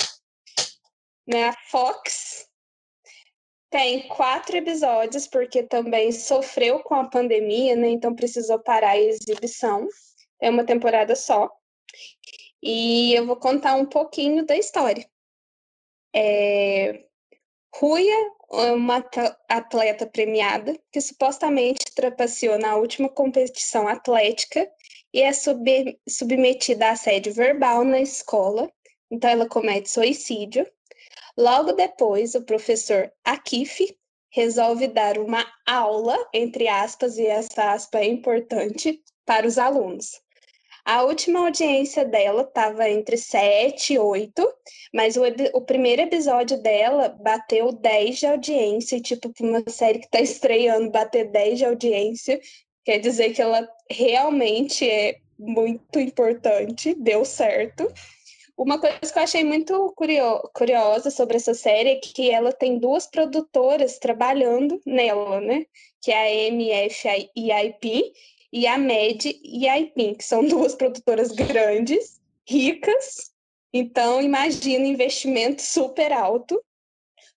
[1.27, 1.49] né?
[1.49, 2.47] A Fox
[3.69, 7.89] tem quatro episódios, porque também sofreu com a pandemia, né?
[7.89, 9.88] Então precisou parar a exibição.
[10.41, 11.49] É uma temporada só.
[12.62, 15.05] E eu vou contar um pouquinho da história.
[16.15, 17.05] É,
[17.75, 19.03] Ruia uma
[19.49, 24.69] atleta premiada que supostamente trapaceou na última competição atlética
[25.13, 28.71] e é sub submetida a assédio verbal na escola,
[29.10, 30.67] então ela comete suicídio.
[31.38, 33.97] Logo depois, o professor Akif
[34.31, 40.21] resolve dar uma aula, entre aspas, e essa aspa é importante, para os alunos.
[40.86, 44.54] A última audiência dela estava entre 7 e 8,
[44.93, 45.21] mas o,
[45.54, 50.91] o, primeiro episódio dela bateu 10 de audiência, tipo, para uma série que está estreando,
[50.91, 52.39] bater 10 de audiência,
[52.84, 57.91] quer dizer que ela realmente é muito importante, deu certo.
[58.56, 62.78] Uma coisa que eu achei muito curio curiosa sobre essa série é que ela tem
[62.78, 65.65] duas produtoras trabalhando nela, né?
[66.00, 67.65] Que é a MFIP e a
[68.61, 73.31] MED e a IPIN, que são duas produtoras grandes, ricas,
[73.73, 76.63] então imagina investimento super alto.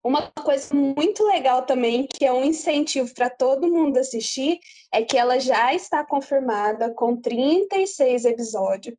[0.05, 4.61] Uma coisa muito legal também, que é um incentivo para todo mundo assistir,
[4.93, 8.97] é que ela já está confirmada com 36 episódios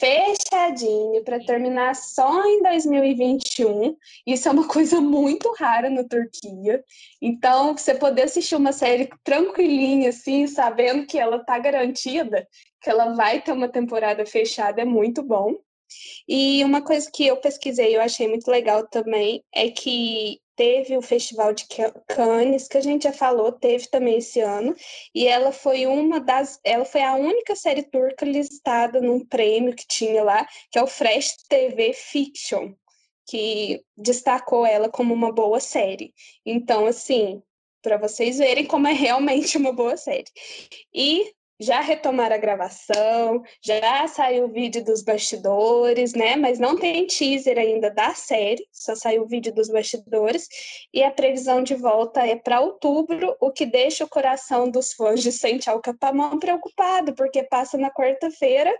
[0.00, 3.94] fechadinho para terminar só em 2021.
[4.26, 6.82] Isso é uma coisa muito rara na Turquia.
[7.20, 12.48] Então, você poder assistir uma série tranquilinha, assim, sabendo que ela está garantida,
[12.80, 15.54] que ela vai ter uma temporada fechada, é muito bom.
[16.26, 21.00] E uma coisa que eu pesquisei eu achei muito legal também é que teve o
[21.00, 21.66] Festival de
[22.06, 24.76] Cannes, que a gente já falou, teve também esse ano,
[25.14, 29.86] e ela foi uma das, ela foi a única série turca listada num prêmio que
[29.88, 32.74] tinha lá, que é o Fresh TV Fiction,
[33.26, 36.12] que destacou ela como uma boa série.
[36.44, 37.42] Então, assim,
[37.80, 40.28] para vocês verem como é realmente uma boa série.
[40.92, 46.34] E já retomaram a gravação, já saiu o vídeo dos bastidores, né?
[46.34, 50.48] Mas não tem teaser ainda da série, só saiu o vídeo dos bastidores.
[50.92, 55.22] E a previsão de volta é para outubro, o que deixa o coração dos fãs
[55.22, 58.74] de Sente Alcapamão preocupado, porque passa na quarta-feira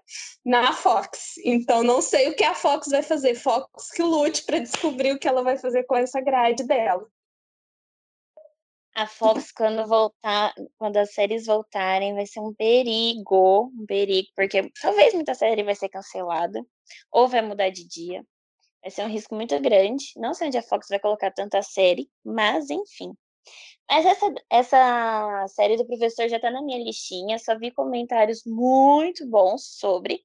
[0.44, 1.34] na Fox.
[1.44, 3.34] Então não sei o que a Fox vai fazer.
[3.34, 7.06] Fox que lute para descobrir o que ela vai fazer com essa grade dela.
[8.94, 14.70] A Fox, quando voltar, quando as séries voltarem, vai ser um perigo, um perigo, porque
[14.81, 16.64] talvez muita série vai ser cancelada,
[17.11, 18.24] ou vai mudar de dia.
[18.83, 20.12] Vai ser um risco muito grande.
[20.16, 23.12] Não sei onde a Fox vai colocar tanta série, mas enfim.
[23.88, 29.26] Mas essa, essa série do professor já tá na minha listinha, só vi comentários muito
[29.26, 30.24] bons sobre.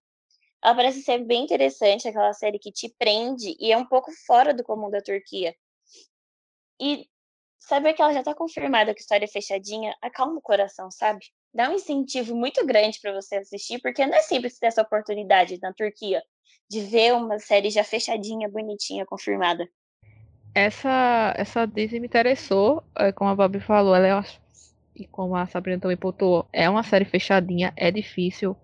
[0.63, 4.53] Ela parece ser bem interessante, aquela série que te prende e é um pouco fora
[4.53, 5.55] do comum da Turquia.
[6.79, 7.07] E
[7.65, 11.25] saber que ela já tá confirmada que a história é fechadinha, acalma o coração, sabe?
[11.53, 15.59] Dá um incentivo muito grande para você assistir, porque não é simples ter essa oportunidade
[15.61, 16.21] na Turquia
[16.69, 19.67] de ver uma série já fechadinha, bonitinha, confirmada.
[20.53, 24.23] Essa, essa Disney me interessou, é, como a Babi falou, ela é,
[24.95, 28.55] e como a Sabrina também pontuou, é uma série fechadinha, é difícil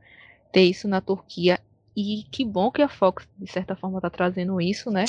[0.51, 1.59] ter isso na Turquia,
[1.95, 5.05] e que bom que a Fox, de certa forma, está trazendo isso, né?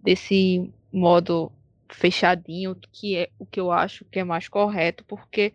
[0.00, 1.50] Desse modo
[1.88, 5.52] fechadinho, que é o que eu acho que é mais correto, porque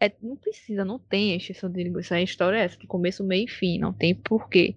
[0.00, 2.16] é, não precisa, não tem exceção de linguiça.
[2.16, 4.76] A história é essa, de começo, meio e fim, não tem porquê.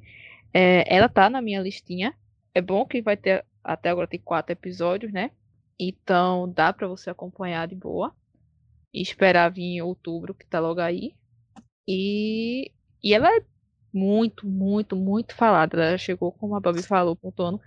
[0.53, 2.13] É, ela tá na minha listinha.
[2.53, 5.31] É bom que vai ter, até agora tem quatro episódios, né?
[5.79, 8.15] Então dá para você acompanhar de boa.
[8.93, 11.13] E esperar vir em outubro, que tá logo aí.
[11.87, 12.71] E,
[13.03, 13.43] e ela é
[13.93, 15.83] muito, muito, muito falada.
[15.83, 17.59] Ela chegou, como a Babi falou, pontuando,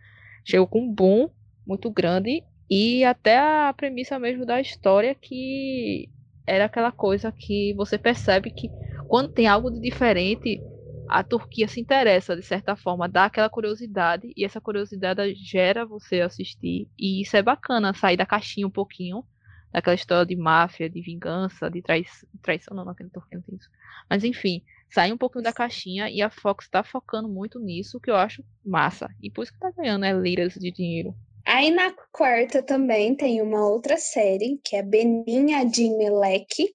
[0.45, 1.29] chegou com um boom
[1.67, 2.43] muito grande.
[2.71, 6.09] E até a premissa mesmo da história que
[6.47, 8.71] era aquela coisa que você percebe que
[9.07, 10.61] quando tem algo de diferente,
[11.09, 16.21] a Turquia se interessa, de certa forma, dá aquela curiosidade, e essa curiosidade gera você
[16.21, 19.25] assistir, e isso é bacana, sair da caixinha um pouquinho,
[19.73, 22.05] daquela história de máfia, de vingança, de trai...
[22.43, 23.71] traição, não, naquele Turquia não tem isso.
[24.09, 28.11] Mas enfim, sair um pouquinho da caixinha, e a Fox está focando muito nisso, que
[28.11, 31.15] eu acho massa, e por isso que tá ganhando, né, liras de dinheiro.
[31.51, 36.75] Aí na quarta também tem uma outra série, que é Benin Adin Melek,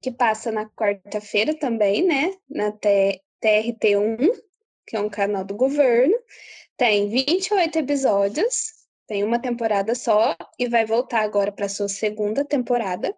[0.00, 2.32] que passa na quarta-feira também, né?
[2.48, 4.30] Na TRT1,
[4.86, 6.14] que é um canal do governo.
[6.76, 13.12] Tem 28 episódios, tem uma temporada só e vai voltar agora para sua segunda temporada.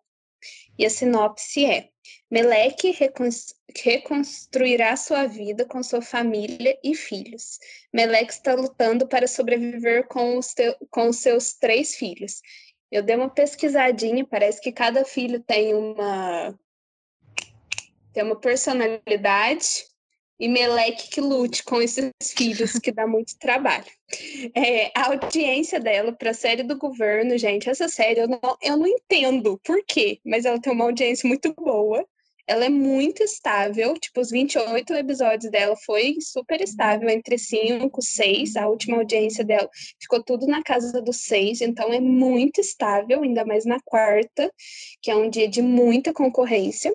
[0.78, 1.88] E a sinopse é:
[2.30, 2.94] Meleque
[3.82, 7.58] reconstruirá sua vida com sua família e filhos.
[7.92, 10.54] Meleque está lutando para sobreviver com os,
[10.90, 12.40] com os seus três filhos.
[12.90, 16.58] Eu dei uma pesquisadinha, parece que cada filho tem uma
[18.12, 19.84] tem uma personalidade
[20.38, 23.86] e Meleque que lute com esses filhos, que dá muito trabalho.
[24.54, 28.76] É, a audiência dela para a série do governo, gente, essa série eu não, eu
[28.76, 32.06] não entendo por quê, mas ela tem uma audiência muito boa.
[32.48, 38.04] Ela é muito estável, tipo, os 28 episódios dela foi super estável, entre 5 e
[38.04, 38.54] 6.
[38.54, 39.68] A última audiência dela
[40.00, 44.48] ficou tudo na casa dos 6, então é muito estável, ainda mais na quarta,
[45.02, 46.94] que é um dia de muita concorrência.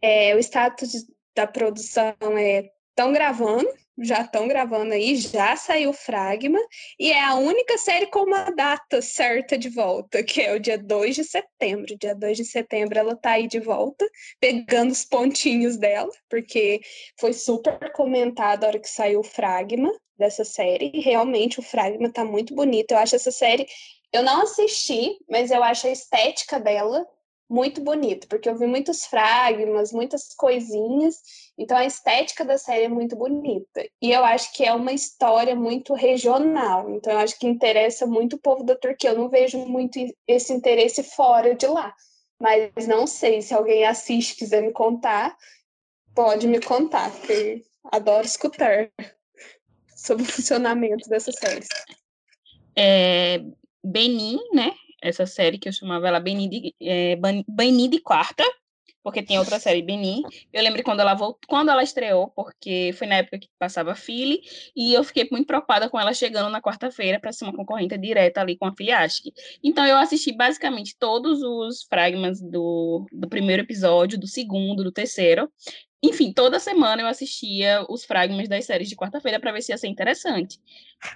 [0.00, 1.04] É, o status
[1.38, 3.68] da produção é estão gravando,
[4.00, 6.58] já estão gravando aí, já saiu Fragma,
[6.98, 10.76] e é a única série com uma data certa de volta, que é o dia
[10.76, 11.96] 2 de setembro.
[11.96, 14.04] Dia 2 de setembro ela tá aí de volta,
[14.40, 16.80] pegando os pontinhos dela, porque
[17.20, 22.24] foi super comentado a hora que saiu o Fragma dessa série, realmente o Fragma tá
[22.24, 22.90] muito bonito.
[22.90, 23.64] Eu acho essa série,
[24.12, 27.06] eu não assisti, mas eu acho a estética dela
[27.48, 31.16] muito bonito, porque eu vi muitos fragmas, muitas coisinhas,
[31.56, 33.88] então a estética da série é muito bonita.
[34.02, 38.36] E eu acho que é uma história muito regional, então eu acho que interessa muito
[38.36, 39.10] o povo da Turquia.
[39.10, 41.94] Eu não vejo muito esse interesse fora de lá,
[42.38, 45.34] mas não sei se alguém assiste quiser me contar,
[46.14, 48.90] pode me contar, porque adoro escutar
[49.96, 51.64] sobre o funcionamento dessa série.
[52.76, 53.40] É,
[53.82, 54.72] Benin, né?
[55.02, 57.16] Essa série que eu chamava ela Beni de, é,
[57.48, 58.44] Beni de Quarta,
[59.02, 60.22] porque tem outra série, Beni.
[60.52, 64.40] Eu lembro quando ela voltou, quando ela estreou, porque foi na época que passava Philly,
[64.76, 68.40] e eu fiquei muito preocupada com ela chegando na quarta-feira para ser uma concorrente direta
[68.40, 69.34] ali com a Filiastic.
[69.64, 75.50] Então eu assisti basicamente todos os fragmentos do, do primeiro episódio, do segundo, do terceiro,
[76.02, 79.78] enfim, toda semana eu assistia os fragmentos das séries de quarta-feira para ver se ia
[79.78, 80.60] ser interessante.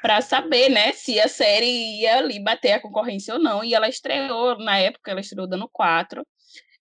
[0.01, 3.63] Para saber, né, se a série ia ali bater a concorrência ou não.
[3.63, 6.27] E ela estreou, na época, ela estreou dando quatro.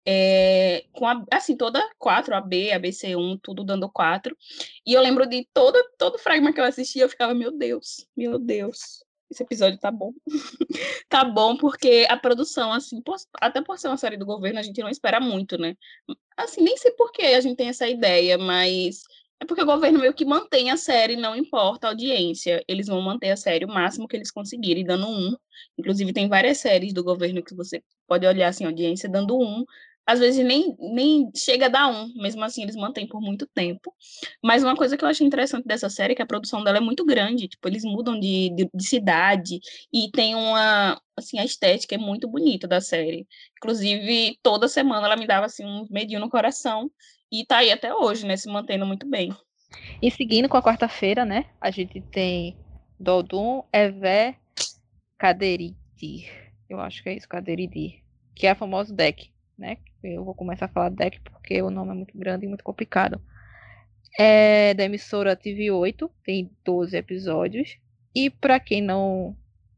[0.05, 4.37] É, com a, assim, toda quatro, a B, a BC1, tudo dando quatro.
[4.85, 8.39] E eu lembro de todo, todo fragmento que eu assistia, eu ficava, meu Deus, meu
[8.39, 10.13] Deus, esse episódio tá bom.
[11.09, 14.63] tá bom, porque a produção, assim, por, até por ser uma série do governo, a
[14.63, 15.75] gente não espera muito, né?
[16.35, 19.03] Assim, nem sei por que a gente tem essa ideia, mas
[19.39, 22.63] é porque o governo meio que mantém a série, não importa a audiência.
[22.67, 25.35] Eles vão manter a série o máximo que eles conseguirem, dando um.
[25.77, 29.63] Inclusive, tem várias séries do governo que você pode olhar assim, audiência dando um,
[30.07, 33.93] às vezes nem, nem chega a dar um, mesmo assim eles mantêm por muito tempo.
[34.41, 36.81] Mas uma coisa que eu achei interessante dessa série é que a produção dela é
[36.81, 39.59] muito grande, tipo, eles mudam de, de, de cidade
[39.91, 43.27] e tem uma, assim, a estética é muito bonita da série.
[43.57, 46.89] Inclusive, toda semana ela me dava, assim, um medinho no coração
[47.29, 49.35] e tá aí até hoje, né, se mantendo muito bem.
[50.01, 52.57] E seguindo com a quarta-feira, né, a gente tem
[52.97, 54.37] Dodum, Evé,
[55.17, 56.31] Caderiti.
[56.69, 58.01] Eu acho que é isso, Caderiti.
[58.33, 59.77] Que é a famosa deck né?
[60.03, 63.21] Eu vou começar a falar deck porque o nome é muito grande e muito complicado.
[64.17, 67.77] É da emissora TV8, tem 12 episódios.
[68.15, 69.35] E para quem não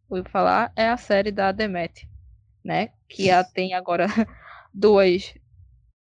[0.09, 2.09] ouviu falar, é a série da Demet,
[2.63, 2.91] né?
[3.07, 4.07] Que já tem agora
[4.73, 5.33] duas,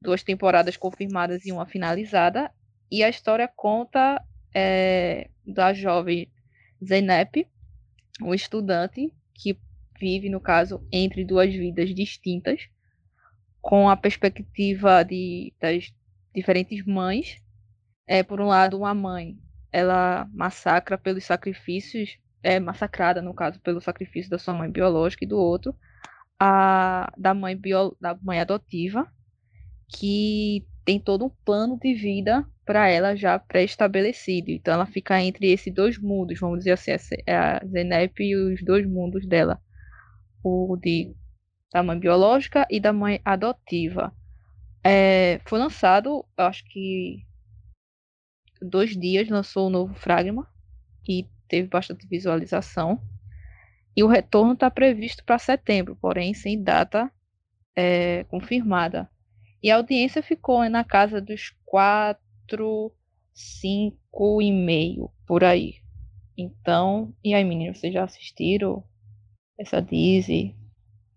[0.01, 2.51] duas temporadas confirmadas e uma finalizada.
[2.91, 4.23] E a história conta
[4.55, 6.31] é, da jovem
[6.85, 7.47] Zeynep,
[8.21, 9.59] um estudante que
[9.99, 12.69] vive, no caso, entre duas vidas distintas
[13.63, 15.95] com a perspectiva de, das
[16.35, 17.41] diferentes mães.
[18.07, 19.39] É, por um lado, uma mãe,
[19.71, 25.29] ela massacra pelos sacrifícios, é massacrada, no caso, pelo sacrifício da sua mãe biológica, e
[25.29, 25.75] do outro,
[26.39, 29.07] a da mãe, bio, da mãe adotiva,
[29.89, 34.51] que tem todo um plano de vida para ela já pré-estabelecido.
[34.51, 36.93] Então ela fica entre esses dois mundos, vamos dizer assim,
[37.29, 39.61] a Zenep e os dois mundos dela.
[40.43, 41.15] O de
[41.73, 44.15] da mãe biológica e da mãe adotiva.
[44.85, 47.25] É, foi lançado, acho que
[48.61, 50.47] dois dias lançou o novo Fragma
[51.09, 53.01] e teve bastante visualização.
[53.97, 57.11] E o retorno está previsto para setembro, porém sem data
[57.77, 59.09] é, confirmada.
[59.63, 62.93] E a audiência ficou na casa dos quatro,
[63.33, 65.77] cinco e meio por aí.
[66.37, 68.83] Então, e aí, meninos, vocês já assistiram
[69.59, 70.57] essa Disney?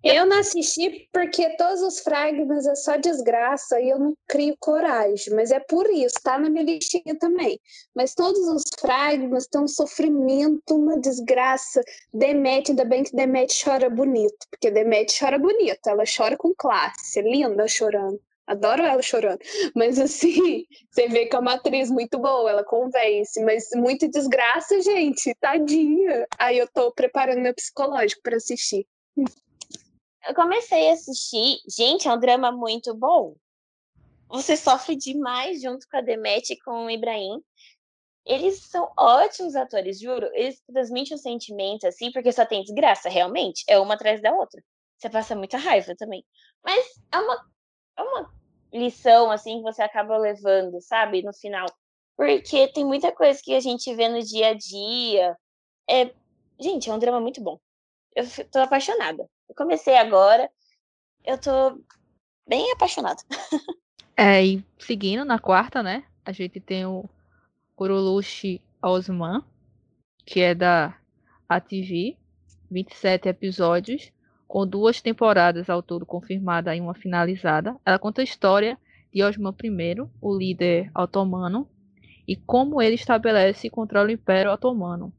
[0.08, 5.34] Eu não assisti porque todos os fragmas é só desgraça e eu não crio coragem,
[5.34, 7.60] mas é por isso, tá na minha listinha também.
[7.96, 11.82] Mas todos os fragmas têm um sofrimento, uma desgraça.
[12.13, 17.24] Demete, ainda bem que Demete chora bonito, porque Demete chora bonito, ela chora com classe,
[17.24, 18.22] linda chorando.
[18.46, 19.39] Adoro ela chorando.
[19.76, 24.80] Mas assim, você vê que é uma atriz muito boa, ela convence, mas muita desgraça,
[24.82, 26.28] gente, tadinha.
[26.38, 28.86] Aí eu tô preparando meu psicológico para assistir
[30.28, 31.60] eu comecei a assistir.
[31.68, 33.36] Gente, é um drama muito bom.
[34.30, 37.42] Você sofre demais junto com a Demet e com o Ibrahim.
[38.26, 40.30] Eles são ótimos atores, juro.
[40.34, 43.64] Eles transmitem um sentimento assim, porque só tem desgraça, realmente.
[43.68, 44.64] É uma atrás da outra.
[44.98, 46.26] Você passa muita raiva também.
[46.64, 47.46] Mas é uma,
[47.98, 48.34] é uma
[48.74, 51.22] lição, assim, que você acaba levando, sabe?
[51.22, 51.68] No final.
[52.18, 55.38] Porque tem muita coisa que a gente vê no dia a dia.
[55.88, 56.12] É...
[56.60, 57.60] Gente, é um drama muito bom.
[58.16, 59.30] Eu tô apaixonada.
[59.47, 60.49] Eu comecei agora,
[61.23, 61.81] eu tô
[62.47, 63.21] bem apaixonada.
[64.17, 66.05] É, e seguindo na quarta, né?
[66.25, 67.03] A gente tem o
[67.75, 69.43] Kurulushi Osman,
[70.25, 70.97] que é da
[71.49, 72.17] ATV,
[72.71, 74.12] 27 episódios,
[74.47, 77.75] com duas temporadas ao todo confirmada e uma finalizada.
[77.86, 78.77] Ela conta a história
[79.13, 81.69] de Osman I, o líder otomano,
[82.27, 85.13] e como ele estabelece e controla o Império Otomano.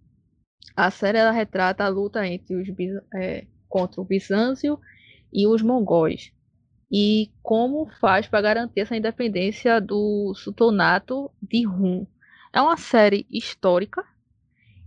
[0.74, 2.68] A série ela retrata a luta entre os
[3.14, 4.79] é, contra o Bizâncio
[5.33, 6.33] e os mongóis.
[6.90, 12.07] E como faz para garantir essa independência do sultanato de Rum.
[12.52, 14.05] É uma série histórica.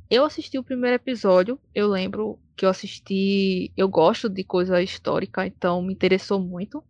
[0.10, 5.46] Eu assisti o primeiro episódio, eu lembro que eu assisti, eu gosto de coisa histórica,
[5.46, 6.84] então me interessou muito.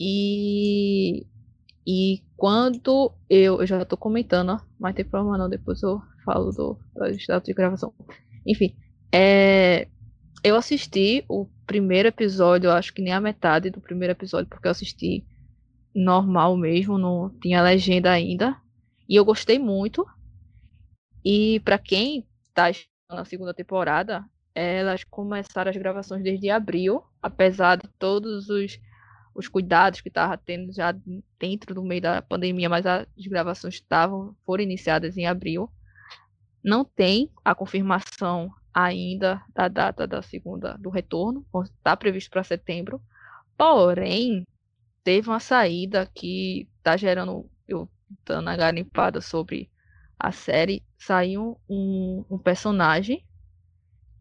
[0.00, 1.26] E
[1.90, 6.78] e quando eu, eu já estou comentando, mas tem problema não, depois eu falo do,
[6.94, 7.94] do estado de gravação.
[8.46, 8.76] Enfim,
[9.10, 9.88] é,
[10.42, 14.72] eu assisti o primeiro episódio, acho que nem a metade do primeiro episódio, porque eu
[14.72, 15.24] assisti
[15.94, 18.56] normal mesmo, não tinha legenda ainda.
[19.08, 20.06] E eu gostei muito.
[21.24, 22.70] E para quem tá
[23.10, 24.24] na segunda temporada,
[24.54, 28.78] elas começaram as gravações desde abril, apesar de todos os,
[29.34, 30.94] os cuidados que tava tendo já
[31.38, 35.70] dentro do meio da pandemia, mas as gravações estavam foram iniciadas em abril.
[36.62, 43.02] Não tem a confirmação ainda da data da segunda do retorno, está previsto para setembro.
[43.56, 44.46] Porém,
[45.02, 47.90] teve uma saída que está gerando, eu
[48.24, 49.68] dando a garimpada sobre
[50.16, 53.24] a série, saiu um, um personagem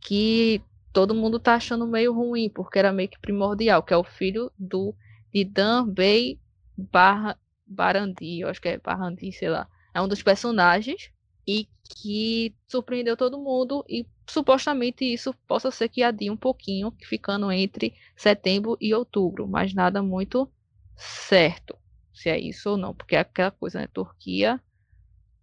[0.01, 0.59] que
[0.91, 4.51] todo mundo tá achando meio ruim, porque era meio que primordial, que é o filho
[4.57, 4.95] do
[5.31, 6.39] de Dan Bay
[6.75, 9.67] Bar Barandi, eu acho que é Barandi, sei lá.
[9.93, 11.11] É um dos personagens
[11.47, 11.67] e
[12.01, 17.93] que surpreendeu todo mundo e supostamente isso possa ser que adie um pouquinho, ficando entre
[18.15, 20.51] setembro e outubro, mas nada muito
[20.97, 21.77] certo
[22.17, 23.87] se é isso ou não, porque é aquela coisa, né?
[23.93, 24.59] Turquia,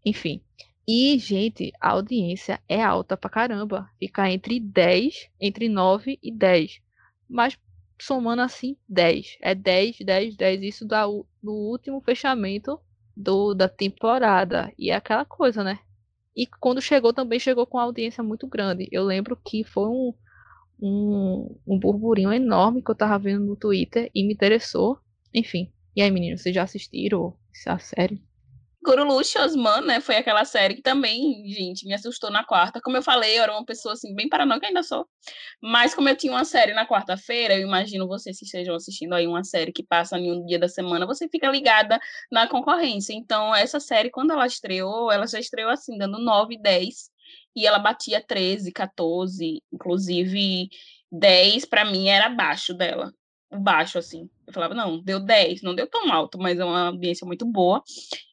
[0.04, 0.42] enfim.
[0.86, 3.88] E, gente, a audiência é alta pra caramba.
[3.98, 6.80] Fica entre 10, entre 9 e 10.
[7.28, 7.56] Mas
[8.00, 9.38] somando assim, 10.
[9.40, 10.62] É 10, 10, 10.
[10.62, 12.78] Isso dá o, no último fechamento
[13.16, 14.72] do, da temporada.
[14.76, 15.78] E é aquela coisa, né?
[16.36, 18.88] E quando chegou, também chegou com uma audiência muito grande.
[18.90, 20.14] Eu lembro que foi um,
[20.80, 24.98] um, um burburinho enorme que eu tava vendo no Twitter e me interessou.
[25.32, 25.72] Enfim.
[25.96, 28.20] E aí, meninos, vocês já assistiram essa série?
[28.84, 30.00] Gurulush Osman, né?
[30.00, 32.80] Foi aquela série que também, gente, me assustou na quarta.
[32.82, 35.08] Como eu falei, eu era uma pessoa assim, bem paranoica, ainda sou.
[35.62, 39.26] Mas como eu tinha uma série na quarta-feira, eu imagino vocês que estejam assistindo aí
[39.26, 41.98] uma série que passa em um dia da semana, você fica ligada
[42.30, 43.14] na concorrência.
[43.14, 47.10] Então, essa série, quando ela estreou, ela já estreou assim, dando 9, 10.
[47.56, 50.68] E ela batia 13, 14, inclusive
[51.10, 53.12] 10 para mim era abaixo dela
[53.58, 54.28] baixo, assim.
[54.46, 57.82] Eu falava, não, deu 10, não deu tão alto, mas é uma audiência muito boa.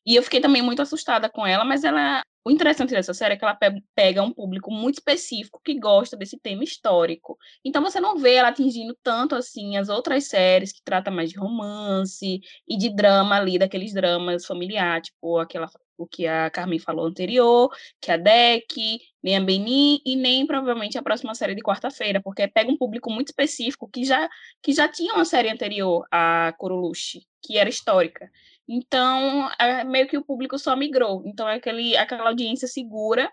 [0.06, 2.24] E eu fiquei também muito assustada com ela, mas ela.
[2.44, 3.58] O interessante dessa série é que ela
[3.94, 7.38] pega um público muito específico que gosta desse tema histórico.
[7.64, 11.38] Então você não vê ela atingindo tanto assim as outras séries que tratam mais de
[11.38, 15.70] romance e de drama ali, daqueles dramas familiares, tipo aquela
[16.02, 17.70] o que a Carmen falou anterior,
[18.02, 22.48] que a DEC, nem a Beni e nem provavelmente a próxima série de quarta-feira, porque
[22.48, 24.28] pega um público muito específico que já,
[24.64, 28.32] que já tinha uma série anterior, a Coruluche, que era histórica.
[28.74, 31.22] Então, é meio que o público só migrou.
[31.26, 33.30] Então, é aquele, aquela audiência segura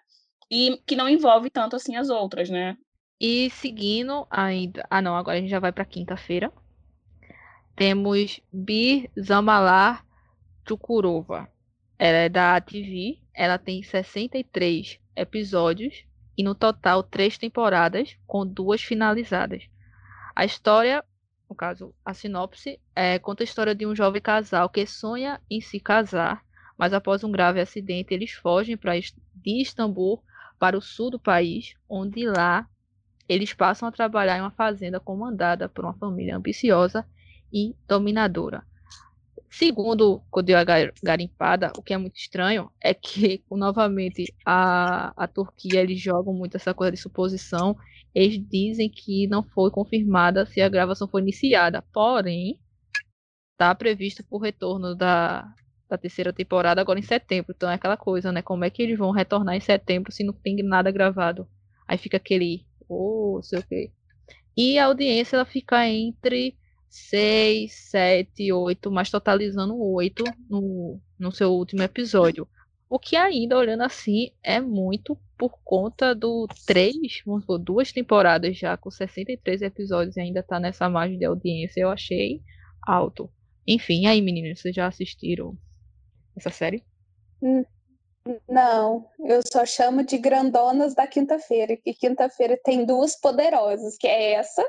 [0.50, 2.76] e que não envolve tanto assim as outras, né?
[3.20, 4.84] E seguindo ainda.
[4.90, 6.52] Ah, não, agora a gente já vai para quinta-feira.
[7.76, 10.04] Temos Bir Zamalar
[10.66, 11.48] Chukurova.
[11.96, 16.04] Ela é da TV, ela tem 63 episódios
[16.36, 19.68] e no total três temporadas, com duas finalizadas.
[20.34, 21.04] A história,
[21.48, 25.60] no caso, a sinopse, é, conta a história de um jovem casal que sonha em
[25.60, 26.44] se casar,
[26.76, 30.22] mas após um grave acidente eles fogem pra, de Istambul
[30.58, 32.68] para o sul do país, onde lá
[33.28, 37.06] eles passam a trabalhar em uma fazenda comandada por uma família ambiciosa
[37.52, 38.64] e dominadora.
[39.50, 40.58] Segundo Codeu
[41.02, 46.56] Garimpada, o que é muito estranho é que, novamente, a, a Turquia eles jogam muito
[46.56, 47.76] essa coisa de suposição.
[48.18, 52.58] Eles dizem que não foi confirmada se a gravação foi iniciada, porém,
[53.52, 55.54] está previsto o retorno da,
[55.88, 57.54] da terceira temporada agora em setembro.
[57.56, 58.42] Então é aquela coisa, né?
[58.42, 61.48] Como é que eles vão retornar em setembro se não tem nada gravado?
[61.86, 63.92] Aí fica aquele, oh, sei o quê.
[64.56, 66.58] E a audiência ela fica entre
[66.88, 72.48] 6, 7, 8, mas totalizando 8 no, no seu último episódio.
[72.90, 78.56] O que ainda, olhando assim, é muito por conta do 3, vamos supor, duas temporadas
[78.56, 82.40] já com 63 episódios e ainda tá nessa margem de audiência, eu achei
[82.86, 83.30] alto.
[83.66, 85.56] Enfim, aí meninas, vocês já assistiram
[86.36, 86.82] essa série?
[88.48, 94.32] Não, eu só chamo de grandonas da quinta-feira, que quinta-feira tem duas poderosas, que é
[94.32, 94.66] essa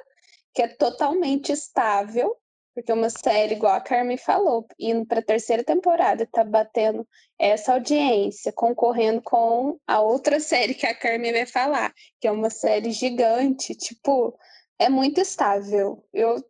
[0.53, 2.36] que é totalmente estável,
[2.80, 7.05] porque uma série, igual a Carmen falou, indo para a terceira temporada, tá batendo
[7.38, 12.49] essa audiência, concorrendo com a outra série que a Carmen vai falar, que é uma
[12.49, 14.38] série gigante, tipo,
[14.80, 16.03] é muito estável.
[16.13, 16.43] Eu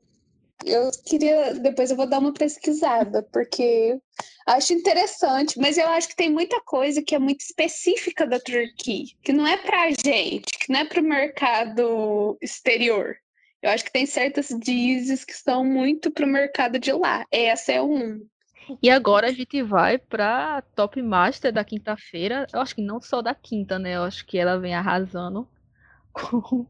[0.65, 3.97] eu queria, depois eu vou dar uma pesquisada, porque
[4.45, 9.05] acho interessante, mas eu acho que tem muita coisa que é muito específica da Turquia,
[9.23, 13.15] que não é pra gente, que não é para o mercado exterior.
[13.61, 17.25] Eu acho que tem certas dizes que são muito pro mercado de lá.
[17.29, 18.25] Essa é um.
[18.81, 22.47] E agora a gente vai pra Top Master da quinta-feira.
[22.53, 23.95] Eu acho que não só da quinta, né?
[23.95, 25.47] Eu acho que ela vem arrasando
[26.13, 26.65] com,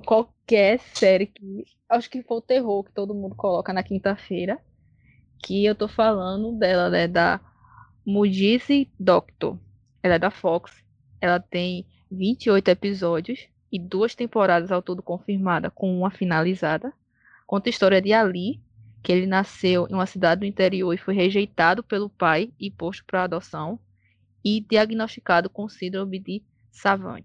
[0.00, 1.64] qualquer série que.
[1.88, 4.58] Acho que foi o terror que todo mundo coloca na quinta-feira.
[5.42, 7.08] Que eu tô falando dela, né?
[7.08, 7.40] Da
[8.06, 9.58] Mujizi Doctor.
[10.02, 10.72] Ela é da Fox.
[11.20, 16.92] Ela tem 28 episódios e duas temporadas ao todo confirmada, com uma finalizada.
[17.46, 18.60] Conta a história de Ali,
[19.02, 23.04] que ele nasceu em uma cidade do interior e foi rejeitado pelo pai e posto
[23.04, 23.78] para adoção,
[24.44, 27.24] e diagnosticado com síndrome de Savant.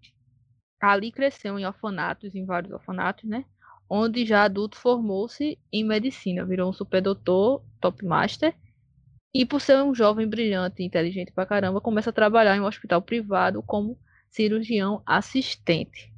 [0.80, 3.46] Ali cresceu em orfanatos, em vários orfanatos, né?
[3.90, 8.54] Onde já adulto formou-se em medicina, virou um superdoutor, top master,
[9.34, 12.66] e por ser um jovem brilhante e inteligente pra caramba, começa a trabalhar em um
[12.66, 16.15] hospital privado como cirurgião assistente.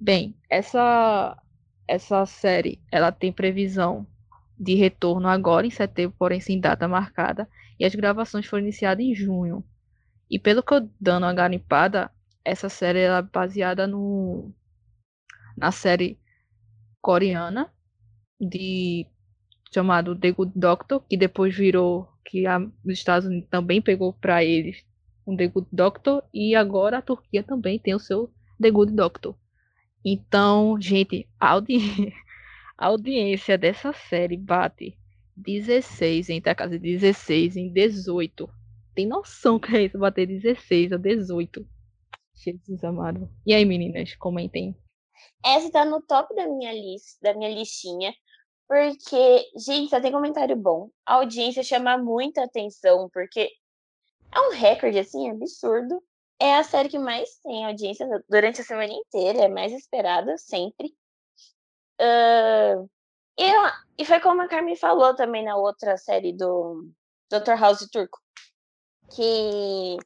[0.00, 1.36] Bem, essa
[1.88, 4.06] essa série, ela tem previsão
[4.58, 7.48] de retorno agora em setembro, porém sem data marcada,
[7.80, 9.64] e as gravações foram iniciadas em junho.
[10.30, 12.10] E pelo que eu dando uma garimpada,
[12.44, 14.52] essa série é baseada no
[15.56, 16.18] na série
[17.00, 17.72] coreana
[18.40, 19.06] de
[19.74, 24.44] chamado The Good Doctor, que depois virou que a, os Estados Unidos também pegou para
[24.44, 24.84] eles
[25.26, 29.34] um The Good Doctor e agora a Turquia também tem o seu The Good Doctor.
[30.04, 32.14] Então, gente, a, audi...
[32.76, 34.96] a audiência dessa série bate
[35.36, 38.48] 16 entre a casa de 16 em 18.
[38.94, 41.66] Tem noção que é isso bater 16 a 18?
[42.34, 43.28] Jesus amado.
[43.46, 44.76] E aí, meninas, comentem.
[45.44, 48.12] Essa tá no top da minha lista, da minha listinha,
[48.68, 50.90] porque, gente, só tem comentário bom.
[51.06, 53.48] A audiência chama muita atenção, porque
[54.32, 56.02] é um recorde, assim, absurdo.
[56.40, 60.94] É a série que mais tem audiência durante a semana inteira, é mais esperada sempre.
[62.00, 62.88] Uh,
[63.36, 63.52] e,
[63.98, 66.88] e foi como a Carmen falou também na outra série do
[67.28, 67.58] Dr.
[67.58, 68.18] House Turco,
[69.14, 69.96] que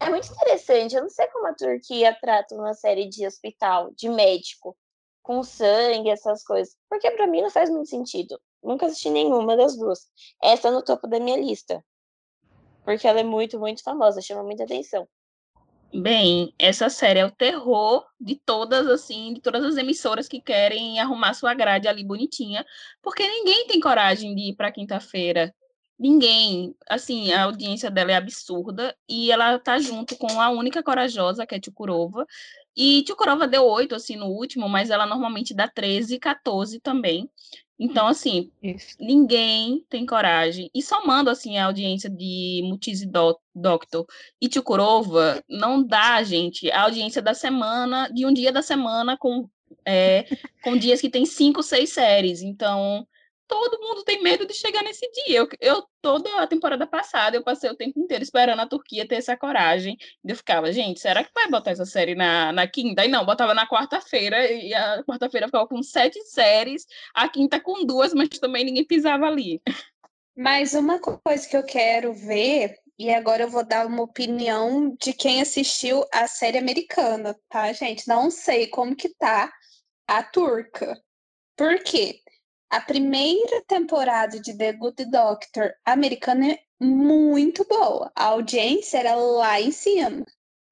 [0.00, 0.94] é muito interessante.
[0.96, 4.76] Eu não sei como a Turquia trata uma série de hospital, de médico,
[5.22, 6.76] com sangue, essas coisas.
[6.88, 8.40] Porque para mim não faz muito sentido.
[8.62, 10.08] Nunca assisti nenhuma das duas.
[10.42, 11.84] Essa é no topo da minha lista.
[12.84, 15.08] Porque ela é muito, muito famosa, chama muita atenção.
[15.94, 21.00] Bem, essa série é o terror de todas, assim, de todas as emissoras que querem
[21.00, 22.66] arrumar sua grade ali bonitinha,
[23.02, 25.54] porque ninguém tem coragem de ir para quinta-feira
[25.98, 31.46] Ninguém, assim, a audiência dela é absurda e ela tá junto com a única corajosa,
[31.46, 32.26] que é Tchukurova.
[32.76, 37.30] E Tchukurova deu 8, assim, no último, mas ela normalmente dá 13, 14 também.
[37.78, 38.96] Então, assim, Isso.
[38.98, 40.70] ninguém tem coragem.
[40.74, 43.06] E somando, assim, a audiência de Mutizi
[43.54, 44.06] Doctor
[44.40, 49.48] e Tchukurova, não dá, gente, a audiência da semana, de um dia da semana com,
[49.84, 50.24] é,
[50.62, 52.40] com dias que tem cinco, seis séries.
[52.42, 53.06] Então,
[53.46, 55.38] todo mundo tem medo de chegar nesse dia.
[55.38, 59.16] Eu, eu, toda a temporada passada, eu passei o tempo inteiro esperando a Turquia ter
[59.16, 59.96] essa coragem.
[60.24, 63.04] E eu ficava, gente, será que vai botar essa série na, na quinta?
[63.04, 67.84] E não, botava na quarta-feira, e a quarta-feira ficava com sete séries, a quinta com
[67.84, 69.60] duas, mas também ninguém pisava ali.
[70.36, 75.12] Mas uma coisa que eu quero ver, e agora eu vou dar uma opinião de
[75.12, 78.06] quem assistiu a série americana, tá, gente?
[78.06, 79.50] Não sei como que tá
[80.06, 81.00] a turca.
[81.56, 82.20] Por quê?
[82.68, 88.10] A primeira temporada de The Good Doctor americana é muito boa.
[88.14, 90.24] A audiência era lá em cima.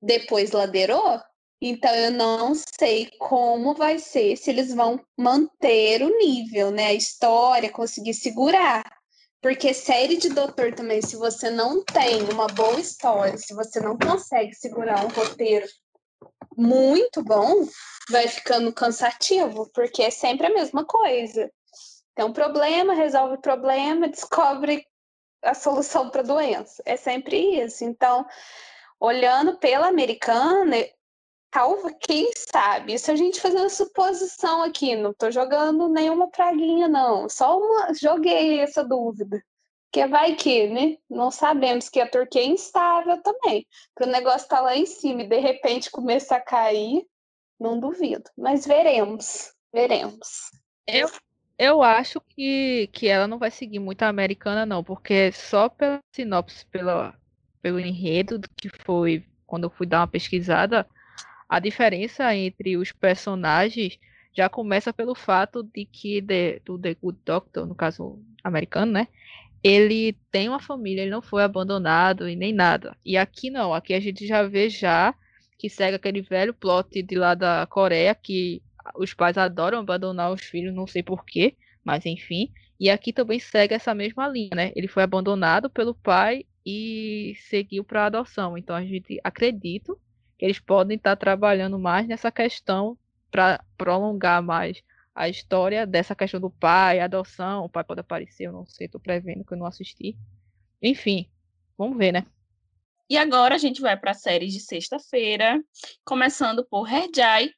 [0.03, 1.21] Depois ladeirou.
[1.63, 6.89] Então eu não sei como vai ser, se eles vão manter o nível, né?
[6.89, 8.85] A história, conseguir segurar.
[9.41, 13.97] Porque série de doutor também, se você não tem uma boa história, se você não
[13.97, 15.67] consegue segurar um roteiro
[16.57, 17.67] muito bom,
[18.11, 21.51] vai ficando cansativo, porque é sempre a mesma coisa.
[22.15, 24.87] Tem um problema, resolve o problema, descobre
[25.43, 26.83] a solução para a doença.
[26.87, 27.85] É sempre isso.
[27.85, 28.27] Então,
[28.99, 30.77] olhando pela americana,
[31.51, 37.29] talvez, quem sabe, isso a gente fazendo suposição aqui, não estou jogando nenhuma praguinha, não.
[37.29, 39.43] Só uma, joguei essa dúvida.
[39.93, 40.97] Que vai que, né?
[41.09, 43.65] Não sabemos que a Turquia é instável também.
[43.97, 47.07] Que o negócio está lá em cima e de repente começa a cair,
[47.61, 48.29] não duvido.
[48.37, 50.51] Mas veremos, veremos.
[50.89, 51.09] Eu,
[51.65, 55.99] eu acho que, que ela não vai seguir muito a americana, não, porque só pela
[56.13, 57.15] sinopse, pela,
[57.63, 60.87] pelo enredo que foi quando eu fui dar uma pesquisada,
[61.49, 63.99] a diferença entre os personagens
[64.33, 69.09] já começa pelo fato de que de, do The Good Doctor, no caso americano, né?
[69.63, 72.97] Ele tem uma família, ele não foi abandonado e nem nada.
[73.05, 75.15] E aqui não, aqui a gente já vê já
[75.59, 78.61] que segue aquele velho plot de lá da Coreia que
[78.97, 82.53] os pais adoram abandonar os filhos, não sei porquê, mas enfim.
[82.79, 84.73] E aqui também segue essa mesma linha, né?
[84.75, 88.59] Ele foi abandonado pelo pai e seguiu para adoção.
[88.59, 89.95] Então a gente acredita
[90.39, 92.99] que eles podem estar trabalhando mais nessa questão
[93.31, 94.83] para prolongar mais
[95.15, 97.65] a história dessa questão do pai, adoção.
[97.65, 100.17] O pai pode aparecer, eu não sei, estou prevendo que eu não assisti.
[100.83, 101.29] Enfim,
[101.79, 102.27] vamos ver, né?
[103.09, 105.63] E agora a gente vai para a série de sexta-feira,
[106.05, 107.51] começando por Herjai,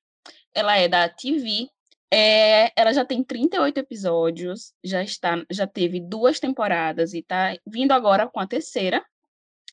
[0.56, 1.68] ela é da TV.
[2.10, 7.92] É, ela já tem 38 episódios, já está, já teve duas temporadas e está vindo
[7.92, 9.04] agora com a terceira.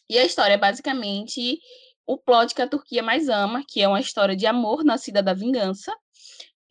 [0.10, 1.60] E a história é basicamente
[2.06, 5.34] o plot que a Turquia mais ama, que é uma história de amor nascida da
[5.34, 5.96] vingança,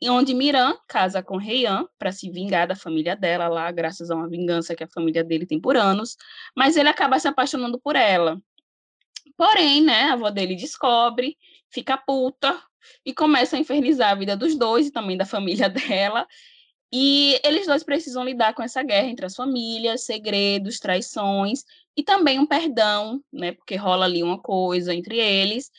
[0.04, 4.28] onde Miran casa com Reian para se vingar da família dela lá, graças a uma
[4.28, 6.16] vingança que a família dele tem por anos,
[6.54, 8.38] mas ele acaba se apaixonando por ela.
[9.36, 11.38] Porém, né, a avó dele descobre,
[11.70, 12.60] fica puta,
[13.04, 16.26] e começa a infernizar a vida dos dois e também da família dela.
[16.92, 21.64] E eles dois precisam lidar com essa guerra entre as famílias, segredos, traições
[21.96, 23.52] e também um perdão, né?
[23.52, 25.70] Porque rola ali uma coisa entre eles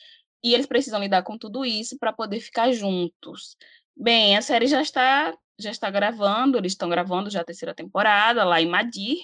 [0.42, 3.56] e eles precisam lidar com tudo isso para poder ficar juntos.
[3.96, 8.42] Bem, a série já está já está gravando, eles estão gravando já a terceira temporada
[8.42, 9.18] lá em Madir,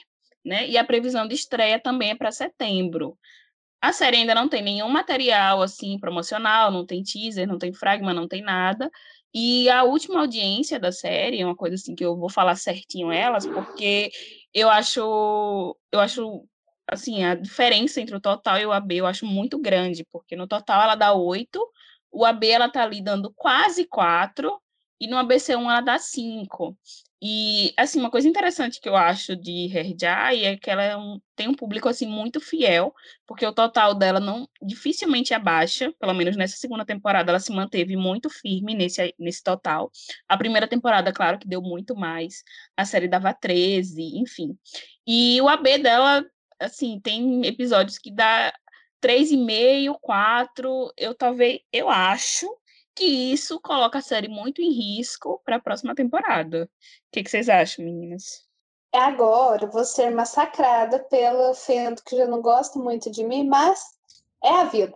[0.45, 0.69] né?
[0.69, 3.19] E a previsão de estreia também é para setembro.
[3.81, 8.13] A série ainda não tem nenhum material assim promocional, não tem teaser, não tem fragma,
[8.13, 8.91] não tem nada.
[9.33, 13.47] E a última audiência da série, uma coisa assim que eu vou falar certinho elas,
[13.47, 14.11] porque
[14.53, 16.45] eu acho eu acho
[16.87, 20.47] assim, a diferença entre o total e o AB eu acho muito grande, porque no
[20.49, 21.65] total ela dá 8,
[22.11, 24.61] o AB ela tá ali dando quase 4
[25.01, 26.77] e no ABC1 ela dá 5.
[27.23, 31.21] E, assim, uma coisa interessante que eu acho de Herjai é que ela é um,
[31.37, 32.95] tem um público, assim, muito fiel,
[33.27, 37.95] porque o total dela não dificilmente abaixa, pelo menos nessa segunda temporada ela se manteve
[37.95, 39.91] muito firme nesse, nesse total.
[40.27, 42.43] A primeira temporada, claro, que deu muito mais,
[42.75, 44.57] a série dava 13, enfim.
[45.07, 46.25] E o AB dela,
[46.59, 48.51] assim, tem episódios que dá
[49.03, 52.47] 3,5, 4, eu talvez, eu acho
[53.01, 56.65] que isso coloca a série muito em risco para a próxima temporada.
[56.65, 56.69] O
[57.11, 58.47] que, que, vocês acham, meninas?
[58.93, 63.83] Agora vou ser massacrada pela Fendo, que já não gosta muito de mim, mas
[64.45, 64.95] é a vida.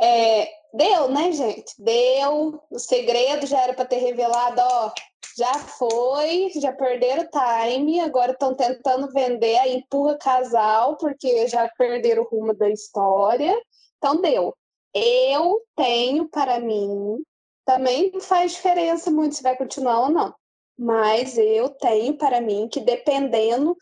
[0.00, 1.74] É, deu, né, gente?
[1.78, 2.62] Deu.
[2.70, 4.92] O segredo já era para ter revelado, ó.
[5.36, 11.68] Já foi, já perderam o time, agora estão tentando vender, aí empurra casal, porque já
[11.76, 13.54] perderam o rumo da história.
[13.98, 14.56] Então deu.
[14.94, 17.22] Eu tenho para mim
[17.64, 20.34] também não faz diferença muito se vai continuar ou não.
[20.78, 23.76] Mas eu tenho para mim que dependendo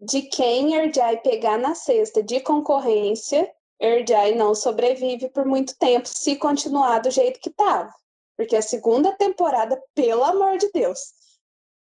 [0.00, 3.50] de quem Erjai pegar na cesta de concorrência,
[3.80, 7.92] Erjai não sobrevive por muito tempo se continuar do jeito que estava.
[8.36, 11.12] Porque a segunda temporada, pelo amor de Deus,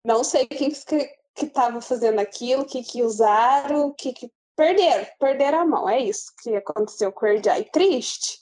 [0.04, 5.06] não sei quem que estava fazendo aquilo, o que, que usaram, o que, que perderam,
[5.18, 5.88] perderam a mão.
[5.88, 7.64] É isso que aconteceu com o Erjai.
[7.64, 8.38] Triste,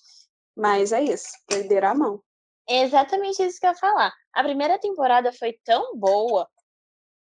[0.56, 2.22] mas é isso, perderam a mão.
[2.68, 4.12] É exatamente isso que eu ia falar.
[4.32, 6.48] A primeira temporada foi tão boa.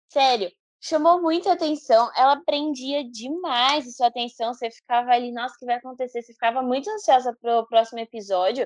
[0.09, 2.11] Sério, chamou muita atenção.
[2.15, 4.53] Ela prendia demais a sua atenção.
[4.53, 6.21] Você ficava ali, nossa, o que vai acontecer?
[6.21, 8.65] Você ficava muito ansiosa pro próximo episódio.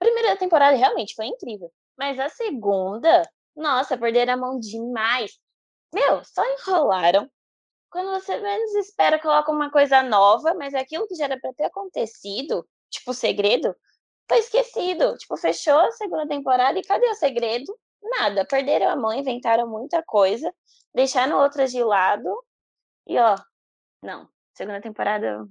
[0.00, 1.72] A primeira temporada realmente foi incrível.
[1.98, 3.22] Mas a segunda,
[3.56, 5.38] nossa, perderam a mão demais.
[5.94, 7.30] Meu, só enrolaram.
[7.90, 11.52] Quando você menos espera, coloca uma coisa nova, mas é aquilo que já era pra
[11.52, 13.74] ter acontecido, tipo segredo,
[14.30, 15.16] foi esquecido.
[15.18, 17.76] Tipo, fechou a segunda temporada e cadê o segredo?
[18.00, 18.44] Nada.
[18.44, 20.54] Perderam a mão, inventaram muita coisa,
[20.94, 22.28] deixaram outras de lado
[23.06, 23.36] e ó,
[24.02, 24.28] não.
[24.54, 25.44] Segunda temporada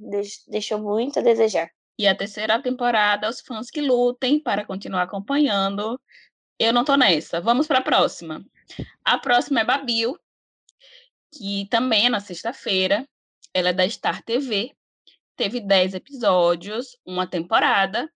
[0.48, 1.70] deixou muito a desejar.
[1.98, 6.00] E a terceira temporada, os fãs que lutem para continuar acompanhando.
[6.58, 7.42] Eu não tô nessa.
[7.42, 8.46] Vamos para a próxima.
[9.04, 10.18] A próxima é Babil,
[11.34, 13.06] que também é na sexta-feira.
[13.54, 14.74] Ela é da Star TV.
[15.36, 18.10] Teve 10 episódios, uma temporada.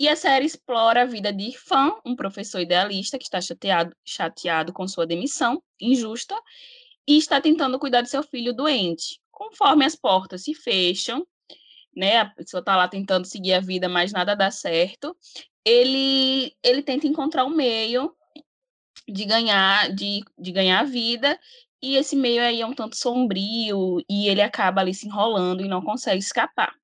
[0.00, 4.72] E a série explora a vida de Irfan, um professor idealista que está chateado, chateado
[4.72, 6.34] com sua demissão injusta
[7.06, 9.20] e está tentando cuidar de seu filho doente.
[9.30, 11.26] Conforme as portas se fecham,
[11.94, 15.14] né, a pessoa está lá tentando seguir a vida, mas nada dá certo,
[15.62, 18.10] ele, ele tenta encontrar um meio
[19.06, 21.38] de ganhar, de, de ganhar a vida
[21.82, 25.68] e esse meio aí é um tanto sombrio e ele acaba ali se enrolando e
[25.68, 26.79] não consegue escapar.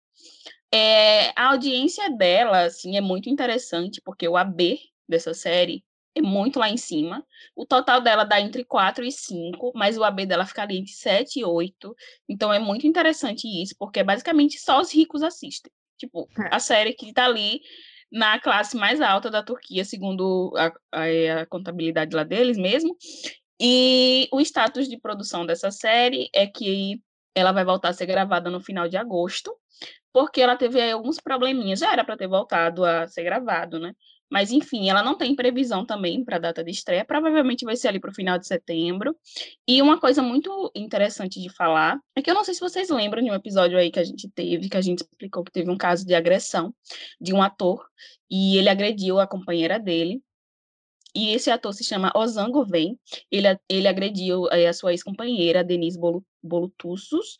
[0.76, 5.82] É, a audiência dela, assim, é muito interessante, porque o AB dessa série
[6.14, 7.24] é muito lá em cima.
[7.54, 10.92] O total dela dá entre 4 e 5, mas o AB dela fica ali entre
[10.92, 11.96] 7 e 8.
[12.28, 15.72] Então é muito interessante isso, porque basicamente só os ricos assistem.
[15.96, 16.54] Tipo, é.
[16.54, 17.62] a série que tá ali
[18.12, 22.94] na classe mais alta da Turquia, segundo a, a, a contabilidade lá deles mesmo.
[23.58, 27.00] E o status de produção dessa série é que
[27.36, 29.54] ela vai voltar a ser gravada no final de agosto
[30.16, 31.80] porque ela teve alguns probleminhas.
[31.80, 33.92] Já era para ter voltado a ser gravado, né?
[34.30, 37.04] Mas, enfim, ela não tem previsão também para a data de estreia.
[37.04, 39.14] Provavelmente vai ser ali para o final de setembro.
[39.68, 43.22] E uma coisa muito interessante de falar é que eu não sei se vocês lembram
[43.22, 45.76] de um episódio aí que a gente teve, que a gente explicou que teve um
[45.76, 46.74] caso de agressão
[47.20, 47.86] de um ator
[48.30, 50.22] e ele agrediu a companheira dele.
[51.16, 52.94] E esse ator se chama Ozan Gouveia.
[53.30, 55.98] Ele, ele agrediu eh, a sua ex-companheira, Denise
[56.42, 57.38] Bolutussos,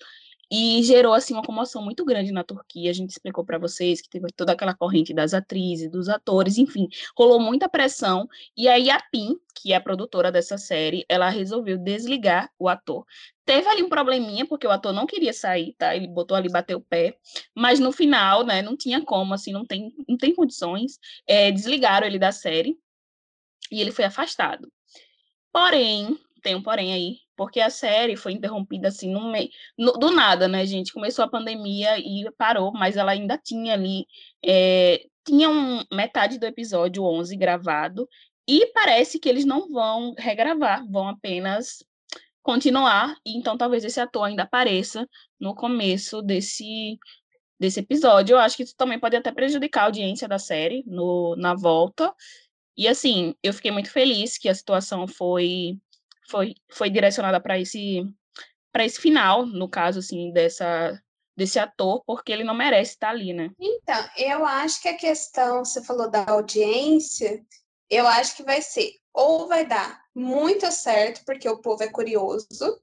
[0.50, 2.90] e gerou assim uma comoção muito grande na Turquia.
[2.90, 6.88] A gente explicou para vocês que teve toda aquela corrente das atrizes, dos atores, enfim,
[7.14, 8.26] rolou muita pressão.
[8.56, 13.04] E aí a Pim, que é a produtora dessa série, ela resolveu desligar o ator.
[13.44, 15.94] Teve ali um probleminha porque o ator não queria sair, tá?
[15.94, 17.18] Ele botou ali bater o pé,
[17.54, 20.98] mas no final, né, não tinha como, assim, não tem, não tem condições.
[21.26, 22.74] É, desligaram ele da série
[23.70, 24.70] e ele foi afastado.
[25.52, 30.46] Porém, tem um porém aí, porque a série foi interrompida assim no meio, do nada,
[30.46, 30.92] né, gente?
[30.92, 34.06] Começou a pandemia e parou, mas ela ainda tinha ali,
[34.44, 38.08] é, tinha um, metade do episódio 11 gravado,
[38.48, 41.84] E parece que eles não vão regravar, vão apenas
[42.42, 45.08] continuar, e então talvez esse ator ainda apareça
[45.40, 46.96] no começo desse,
[47.58, 48.34] desse episódio.
[48.34, 52.14] Eu acho que isso também pode até prejudicar a audiência da série no, na volta.
[52.76, 55.78] E assim, eu fiquei muito feliz que a situação foi
[56.28, 58.02] foi, foi direcionada para esse
[58.72, 61.00] para esse final, no caso assim, dessa
[61.36, 63.50] desse ator, porque ele não merece estar ali, né?
[63.60, 67.44] Então, eu acho que a questão, você falou da audiência,
[67.90, 72.80] eu acho que vai ser ou vai dar muito certo, porque o povo é curioso,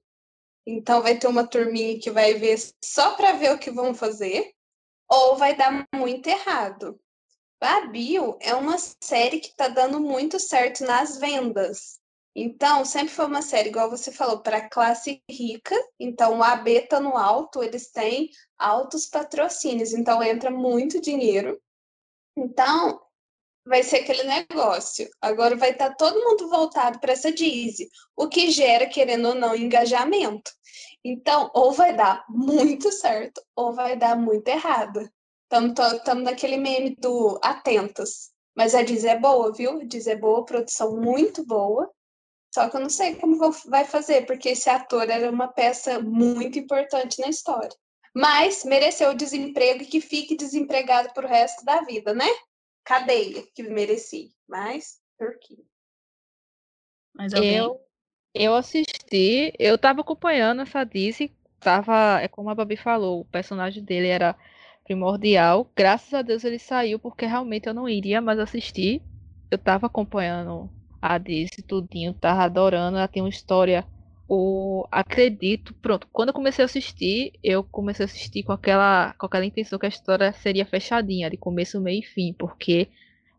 [0.66, 4.52] então vai ter uma turminha que vai ver só para ver o que vão fazer,
[5.08, 6.98] ou vai dar muito errado.
[7.60, 11.98] A Bio é uma série que está dando muito certo nas vendas.
[12.36, 15.76] Então, sempre foi uma série, igual você falou, para classe rica.
[15.98, 18.28] Então, o AB está no alto, eles têm
[18.58, 21.60] altos patrocínios, então entra muito dinheiro.
[22.36, 23.00] Então,
[23.64, 25.08] vai ser aquele negócio.
[25.20, 29.34] Agora vai estar tá todo mundo voltado para essa Dizzy, o que gera, querendo ou
[29.34, 30.50] não, engajamento.
[31.04, 35.08] Então, ou vai dar muito certo, ou vai dar muito errado.
[35.44, 38.30] Estamos naquele meme do atentos.
[38.54, 39.80] Mas a Diz é boa, viu?
[39.80, 41.90] A Diz é boa, produção muito boa.
[42.54, 46.00] Só que eu não sei como vou, vai fazer, porque esse ator era uma peça
[46.00, 47.76] muito importante na história.
[48.14, 52.28] Mas mereceu o desemprego e que fique desempregado pro resto da vida, né?
[52.84, 54.28] Cadeia que merecia.
[54.46, 55.64] Mas, Turquia.
[57.12, 57.80] Mas eu,
[58.32, 63.82] eu assisti, eu tava acompanhando essa Disney, tava, é como a Babi falou, o personagem
[63.82, 64.36] dele era
[64.84, 65.70] primordial.
[65.74, 69.02] Graças a Deus ele saiu, porque realmente eu não iria mais assistir.
[69.50, 70.70] Eu tava acompanhando
[71.00, 72.98] a Disney tudinho, tava adorando.
[72.98, 73.84] Ela tem uma história.
[74.28, 76.08] O acredito, pronto.
[76.12, 79.84] Quando eu comecei a assistir, eu comecei a assistir com aquela, com aquela intenção que
[79.84, 82.88] a história seria fechadinha, de começo, meio e fim, porque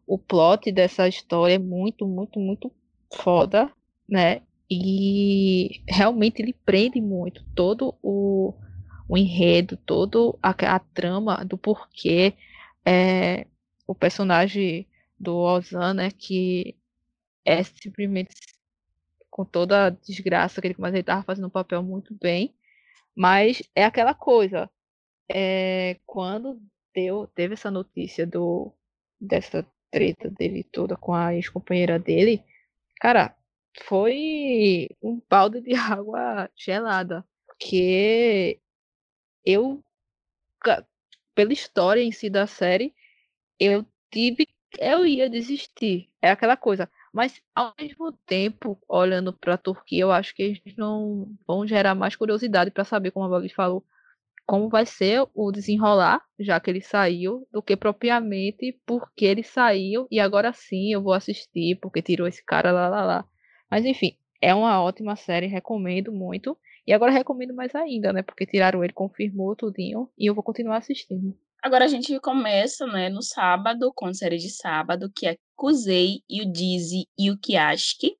[0.06, 2.72] o plot dessa história é muito, muito, muito
[3.12, 3.72] foda,
[4.08, 4.42] né?
[4.70, 8.54] E realmente ele prende muito todo o,
[9.08, 12.34] o enredo, toda a, a, trama do porquê
[12.86, 13.46] é,
[13.88, 14.88] o personagem
[15.20, 16.76] do Ozan, né, que
[17.44, 18.36] é simplesmente
[19.30, 22.56] com toda a desgraça que ele, mas ele estava fazendo um papel muito bem,
[23.16, 24.70] mas é aquela coisa,
[25.30, 26.62] é, quando
[26.94, 28.72] deu, teve essa notícia do
[29.20, 32.44] dessa treta dele toda com a ex-companheira dele,
[33.00, 33.36] cara,
[33.84, 38.60] foi um balde de água gelada, porque
[39.46, 39.84] eu,
[41.34, 42.94] pela história em si da série,
[43.60, 44.48] eu tive,
[44.80, 46.10] eu ia desistir.
[46.22, 46.90] É aquela coisa.
[47.14, 51.96] Mas, ao mesmo tempo, olhando para a Turquia, eu acho que eles não vão gerar
[51.96, 53.86] mais curiosidade para saber, como a Bob falou,
[54.46, 60.08] como vai ser o desenrolar, já que ele saiu, do que propriamente porque ele saiu
[60.12, 63.26] e agora sim eu vou assistir, porque tirou esse cara lá, lá, lá.
[63.72, 66.58] Mas, enfim, é uma ótima série, recomendo muito.
[66.88, 68.22] E agora recomendo mais ainda, né?
[68.22, 70.10] Porque tiraram ele, confirmou tudinho.
[70.18, 71.36] E eu vou continuar assistindo.
[71.62, 76.22] Agora a gente começa, né, no sábado, com a série de sábado, que é Kuzei,
[76.30, 78.16] Yudizi e Yukiashiki.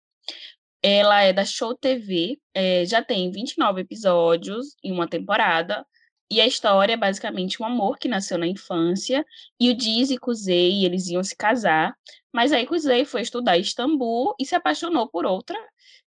[0.82, 5.86] Ela é da Show TV, é, já tem 29 episódios em uma temporada.
[6.32, 9.24] E a história é basicamente um amor que nasceu na infância.
[9.60, 11.96] E o Diz e Kuzei, eles iam se casar.
[12.34, 15.58] Mas aí Kuzei foi estudar em Istambul e se apaixonou por outra.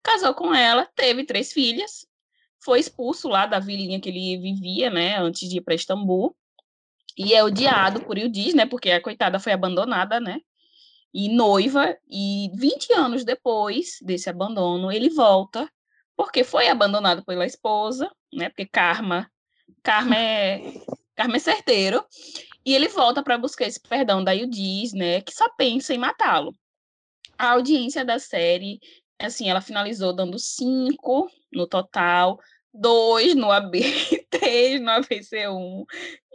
[0.03, 2.07] Casou com ela, teve três filhas
[2.63, 6.37] foi expulso lá da vilinha que ele vivia, né, antes de ir para Istambul.
[7.17, 10.41] E é odiado por Ildiz, né, porque a coitada foi abandonada, né,
[11.15, 15.71] e noiva, e 20 anos depois desse abandono, ele volta,
[16.15, 19.31] porque foi abandonado pela esposa, né, porque karma,
[19.83, 20.61] karma é,
[21.15, 22.05] karma é certeiro,
[22.67, 26.53] e ele volta para buscar esse perdão da Ildiz, né, que só pensa em matá-lo.
[27.39, 28.79] A audiência da série,
[29.19, 32.39] assim, ela finalizou dando cinco no total,
[32.73, 33.81] dois no AB,
[34.31, 35.85] três no ABC1.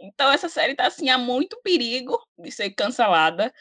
[0.00, 3.52] Então essa série tá assim há muito perigo de ser cancelada.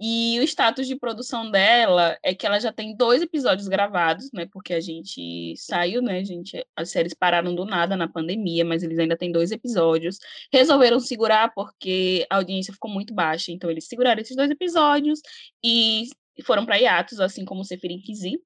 [0.00, 4.46] E o status de produção dela é que ela já tem dois episódios gravados, né?
[4.50, 6.64] Porque a gente saiu, né, gente?
[6.74, 10.18] As séries pararam do nada na pandemia, mas eles ainda têm dois episódios.
[10.52, 15.20] Resolveram segurar porque a audiência ficou muito baixa, então eles seguraram esses dois episódios
[15.64, 16.08] e
[16.42, 18.40] foram para hiatos, assim como o Seferin Kizi.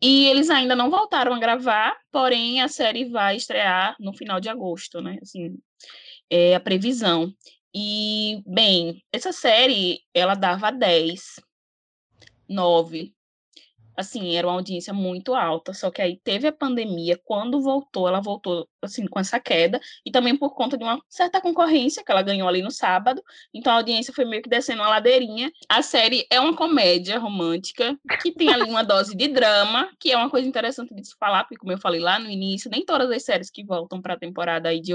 [0.00, 4.48] E eles ainda não voltaram a gravar, porém a série vai estrear no final de
[4.48, 5.18] agosto, né?
[5.22, 5.58] Assim,
[6.28, 7.32] é a previsão.
[7.74, 11.40] E, bem, essa série, ela dava 10,
[12.48, 13.14] 9.
[13.96, 18.20] Assim, era uma audiência muito alta, só que aí teve a pandemia, quando voltou, ela
[18.20, 22.22] voltou assim, com essa queda, e também por conta de uma certa concorrência que ela
[22.22, 23.22] ganhou ali no sábado,
[23.52, 25.50] então a audiência foi meio que descendo uma ladeirinha.
[25.68, 30.16] A série é uma comédia romântica, que tem ali uma dose de drama, que é
[30.16, 33.10] uma coisa interessante de se falar, porque como eu falei lá no início, nem todas
[33.10, 34.94] as séries que voltam para a temporada aí de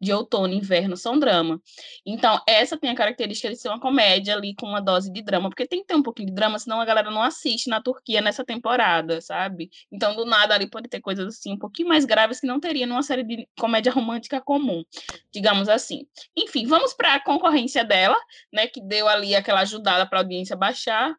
[0.00, 1.60] de outono e inverno são drama.
[2.04, 5.48] Então, essa tem a característica de ser uma comédia ali com uma dose de drama,
[5.48, 8.20] porque tem que ter um pouquinho de drama, senão a galera não assiste na Turquia
[8.20, 9.70] nessa temporada, sabe?
[9.90, 12.86] Então, do nada ali pode ter coisas assim um pouquinho mais graves que não teria
[12.86, 14.84] numa série de comédia romântica comum,
[15.32, 16.06] digamos assim.
[16.36, 18.18] Enfim, vamos para a concorrência dela,
[18.52, 21.14] né, que deu ali aquela ajudada para a audiência baixar.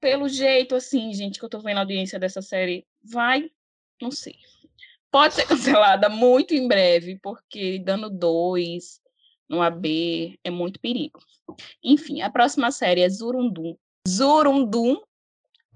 [0.00, 3.50] Pelo jeito assim, gente, que eu tô vendo a audiência dessa série vai,
[4.00, 4.34] não sei
[5.14, 9.00] pode ser cancelada muito em breve, porque dando dois
[9.48, 11.20] no AB é muito perigo.
[11.80, 13.76] Enfim, a próxima série é Zurundum.
[14.08, 15.00] Zurundum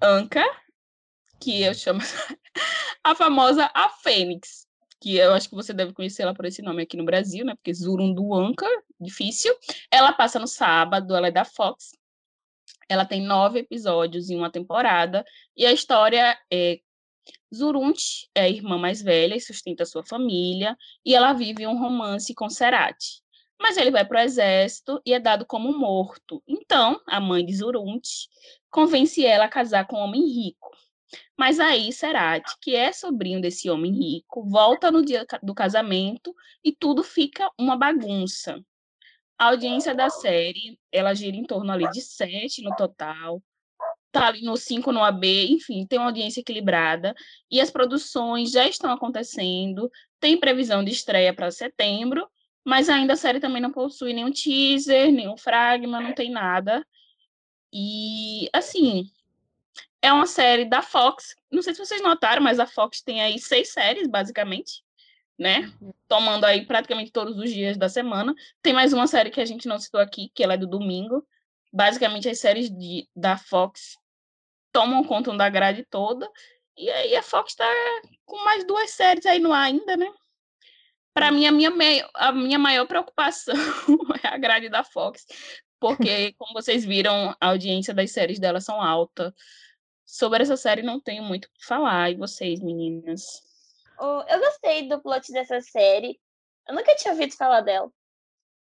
[0.02, 0.44] Anka,
[1.40, 2.00] que eu chamo
[3.04, 4.66] a famosa A Fênix,
[5.00, 7.54] que eu acho que você deve conhecer ela por esse nome aqui no Brasil, né?
[7.54, 8.66] Porque Zurundum Anka,
[9.00, 9.54] difícil.
[9.90, 11.92] Ela passa no sábado, ela é da Fox.
[12.88, 15.24] Ela tem nove episódios em uma temporada,
[15.56, 16.80] e a história é
[17.54, 17.98] Zurunt
[18.34, 22.48] é a irmã mais velha e sustenta sua família, e ela vive um romance com
[22.48, 23.22] Serati.
[23.60, 26.42] Mas ele vai para o exército e é dado como morto.
[26.46, 28.06] Então, a mãe de Zurunt
[28.70, 30.70] convence ela a casar com um homem rico.
[31.36, 36.72] Mas aí, Serati, que é sobrinho desse homem rico, volta no dia do casamento e
[36.72, 38.60] tudo fica uma bagunça.
[39.38, 43.42] A audiência da série, ela gira em torno ali de sete no total,
[44.10, 47.14] tá ali no 5 no AB, enfim, tem uma audiência equilibrada
[47.50, 52.28] e as produções já estão acontecendo, tem previsão de estreia para setembro,
[52.64, 56.84] mas ainda a série também não possui nenhum teaser, nenhum fragma, não tem nada.
[57.72, 59.10] E assim,
[60.02, 61.34] é uma série da Fox.
[61.50, 64.82] Não sei se vocês notaram, mas a Fox tem aí seis séries, basicamente,
[65.38, 65.72] né?
[65.80, 65.92] Uhum.
[66.06, 68.34] Tomando aí praticamente todos os dias da semana.
[68.62, 71.26] Tem mais uma série que a gente não citou aqui, que ela é do domingo,
[71.72, 73.96] basicamente as séries de, da Fox
[74.72, 76.30] tomam conta da grade toda,
[76.76, 77.68] e aí a Fox está
[78.24, 80.08] com mais duas séries aí no ar ainda, né?
[81.12, 81.72] Para mim, a minha,
[82.14, 83.54] a minha maior preocupação
[84.22, 85.26] é a grade da Fox,
[85.80, 89.34] porque, como vocês viram, a audiência das séries dela são alta.
[90.08, 92.10] Sobre essa série não tenho muito o que falar.
[92.10, 93.42] E vocês, meninas?
[94.00, 96.18] Eu gostei do plot dessa série.
[96.66, 97.92] Eu nunca tinha ouvido falar dela.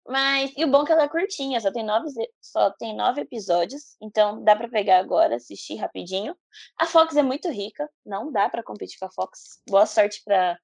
[0.08, 2.10] Mas, e o bom é que ela é curtinha, só tem nove,
[2.42, 6.36] só tem nove episódios, então dá para pegar agora, assistir rapidinho.
[6.76, 9.62] A Fox é muito rica, não dá para competir com a Fox.
[9.70, 10.60] Boa sorte para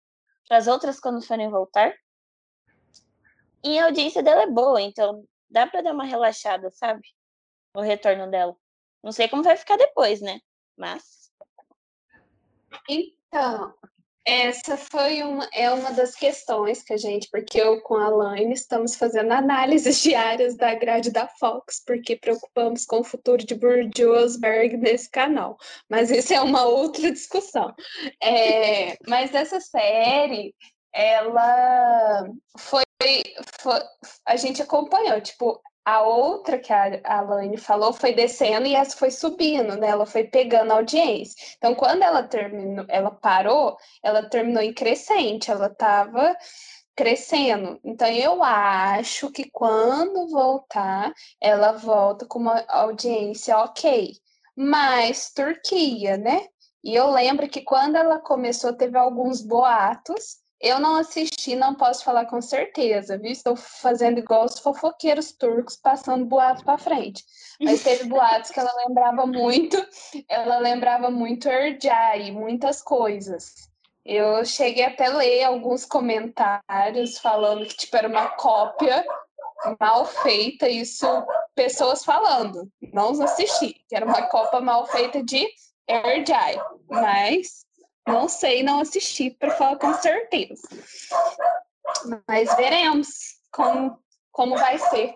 [0.49, 1.93] as outras quando forem voltar.
[3.63, 7.07] E a audiência dela é boa, então dá para dar uma relaxada, sabe?
[7.75, 8.57] O retorno dela.
[9.03, 10.39] Não sei como vai ficar depois, né?
[10.77, 11.31] Mas.
[12.89, 13.73] Então,
[14.27, 18.53] essa foi uma, é uma das questões que a gente, porque eu com a Laine
[18.53, 24.77] estamos fazendo análises diárias da grade da Fox, porque preocupamos com o futuro de Burjosberg
[24.77, 25.57] nesse canal.
[25.87, 27.71] Mas isso é uma outra discussão.
[28.21, 30.55] É, mas essa série,
[30.91, 32.83] ela foi,
[33.61, 33.79] foi,
[34.25, 39.11] a gente acompanhou, tipo, a outra que a, a falou foi descendo e essa foi
[39.11, 39.89] subindo, né?
[39.89, 41.35] Ela foi pegando audiência.
[41.57, 46.35] Então, quando ela terminou, ela parou, ela terminou em crescente, ela estava
[46.95, 47.79] crescendo.
[47.83, 54.13] Então, eu acho que quando voltar, ela volta com uma audiência ok.
[54.55, 56.47] Mas Turquia, né?
[56.83, 62.03] E eu lembro que quando ela começou, teve alguns boatos eu não assisti, não posso
[62.03, 63.31] falar com certeza, viu?
[63.31, 67.23] Estou fazendo igual os fofoqueiros turcos, passando boatos para frente.
[67.61, 69.77] Mas teve boatos que ela lembrava muito,
[70.29, 73.53] ela lembrava muito Erjai, muitas coisas.
[74.05, 79.03] Eu cheguei até a ler alguns comentários falando que tipo, era uma cópia
[79.79, 81.07] mal feita, isso
[81.55, 85.47] pessoas falando, não assisti, que era uma cópia mal feita de
[85.87, 87.64] Erjai, mas
[88.07, 90.67] não sei, não assisti para falar com certeza.
[92.27, 93.99] Mas veremos como,
[94.31, 95.15] como vai ser.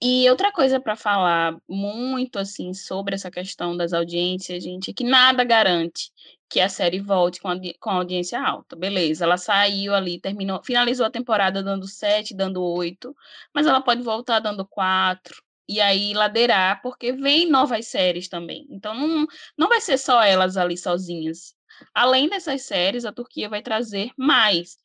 [0.00, 5.02] E outra coisa para falar muito assim sobre essa questão das audiências, gente, é que
[5.02, 6.12] nada garante
[6.48, 8.76] que a série volte com, a, com audiência alta.
[8.76, 13.14] Beleza, ela saiu ali, terminou, finalizou a temporada dando sete, dando oito,
[13.52, 18.66] mas ela pode voltar dando quatro e aí ladeirar, porque vem novas séries também.
[18.70, 19.26] Então não,
[19.56, 21.54] não vai ser só elas ali sozinhas.
[21.94, 24.76] Além dessas séries, a Turquia vai trazer mais.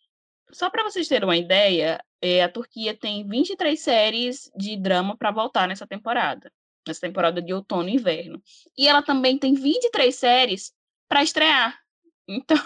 [0.51, 5.31] Só para vocês terem uma ideia, é, a Turquia tem 23 séries de drama para
[5.31, 6.51] voltar nessa temporada,
[6.87, 8.41] nessa temporada de outono e inverno.
[8.77, 10.73] E ela também tem 23 séries
[11.07, 11.77] para estrear.
[12.25, 12.57] Então,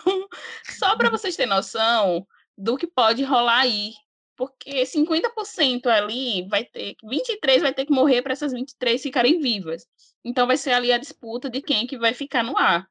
[0.77, 3.93] só para vocês terem noção, do que pode rolar aí.
[4.35, 9.87] Porque 50% ali vai ter, 23 vai ter que morrer para essas 23 ficarem vivas.
[10.23, 12.87] Então vai ser ali a disputa de quem que vai ficar no ar.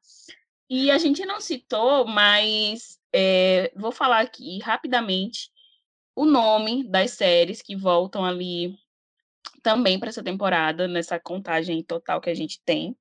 [0.69, 5.49] E a gente não citou, mas é, vou falar aqui rapidamente
[6.15, 8.77] o nome das séries que voltam ali
[9.63, 12.97] também para essa temporada, nessa contagem total que a gente tem.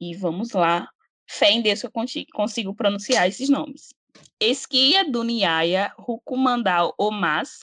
[0.00, 0.88] E vamos lá.
[1.30, 1.92] Fé em Deus que eu
[2.32, 3.94] consigo pronunciar esses nomes.
[4.40, 7.60] Esquia Duniaya Rukumandal Omas,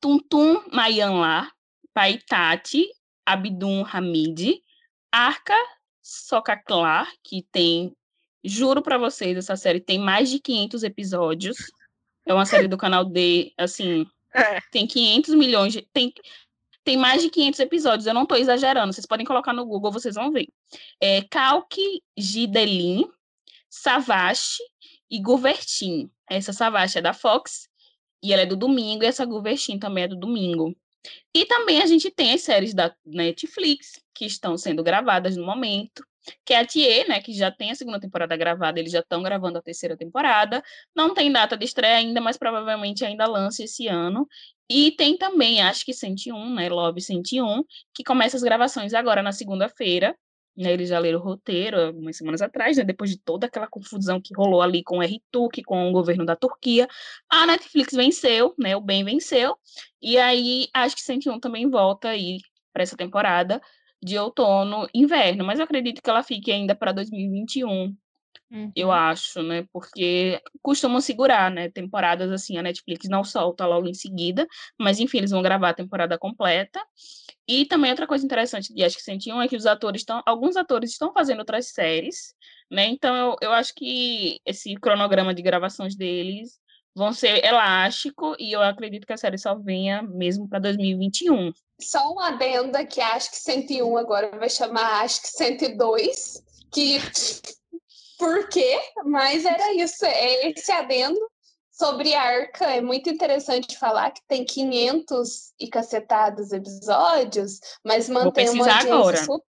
[0.00, 1.50] Tuntum Mayanla,
[1.92, 2.88] Paitati
[3.24, 4.62] Abdun Hamid,
[5.12, 5.56] Arca
[6.02, 7.96] Sokaklar, que tem,
[8.44, 11.56] juro para vocês, essa série tem mais de 500 episódios.
[12.26, 14.60] É uma série do canal D, assim, é.
[14.70, 16.12] tem 500 milhões de, tem
[16.84, 20.16] tem mais de 500 episódios, eu não estou exagerando, vocês podem colocar no Google, vocês
[20.16, 20.48] vão ver.
[21.00, 23.08] É Kalki Gidelin,
[23.70, 24.58] Savage
[25.10, 26.10] e Guvertin.
[26.28, 27.70] Essa Savage é da Fox
[28.22, 30.76] e ela é do domingo, e essa Guvertin também é do domingo.
[31.34, 36.06] E também a gente tem as séries da Netflix, que estão sendo gravadas no momento,
[36.44, 39.58] que é a né, que já tem a segunda temporada gravada, eles já estão gravando
[39.58, 40.62] a terceira temporada.
[40.94, 44.26] Não tem data de estreia ainda, mas provavelmente ainda lança esse ano.
[44.68, 47.62] E tem também, acho que 101, né, Love 101,
[47.94, 50.16] que começa as gravações agora na segunda-feira.
[50.56, 54.20] Né, eles já leram o roteiro algumas semanas atrás, né, depois de toda aquela confusão
[54.20, 56.86] que rolou ali com o RTUC, com o governo da Turquia.
[57.28, 59.56] A Netflix venceu, né, o bem venceu.
[60.00, 62.38] E aí, acho que 101 também volta aí
[62.72, 63.60] para essa temporada
[64.04, 67.96] de outono, inverno, mas eu acredito que ela fique ainda para 2021.
[68.50, 68.70] Uhum.
[68.76, 69.66] Eu acho, né?
[69.72, 71.70] Porque costumam segurar, né?
[71.70, 74.46] Temporadas assim, a Netflix não solta logo em seguida,
[74.78, 76.78] mas enfim, eles vão gravar a temporada completa.
[77.48, 80.54] E também outra coisa interessante de Acho que 101 é que os atores estão, alguns
[80.54, 82.34] atores estão fazendo outras séries,
[82.70, 82.84] né?
[82.86, 86.60] Então eu, eu acho que esse cronograma de gravações deles
[86.94, 91.52] vão ser elástico e eu acredito que a série só venha mesmo para 2021.
[91.80, 97.00] Só um adendo que acho que 101 agora vai chamar acho que 102, que
[98.18, 98.80] por quê?
[99.04, 101.20] Mas era isso, é esse adendo
[101.72, 108.64] sobre Arca é muito interessante falar que tem 500 e cacetados episódios, mas mantém uma
[108.64, 109.16] audiência agora.
[109.16, 109.54] super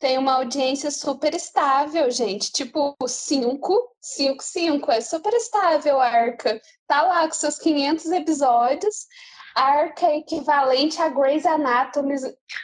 [0.00, 2.50] tem uma audiência super estável, gente.
[2.50, 4.90] Tipo, 5, 5, 5.
[4.90, 6.58] É super estável a Arca.
[6.86, 9.06] Tá lá com seus 500 episódios.
[9.54, 12.14] A Arca é equivalente a Grey's Anatomy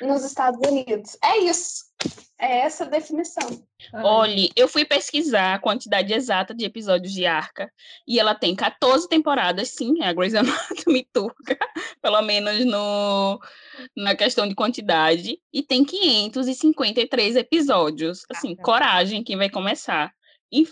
[0.00, 1.16] nos Estados Unidos.
[1.22, 1.86] É isso.
[2.38, 3.48] É essa a definição.
[3.94, 7.72] Olhe, eu fui pesquisar a quantidade exata de episódios de Arca
[8.06, 11.58] e ela tem 14 temporadas, sim, é a Grey's Anatomy turca,
[12.02, 13.40] pelo menos no,
[13.96, 18.22] na questão de quantidade, e tem 553 episódios.
[18.30, 20.12] Assim, coragem quem vai começar.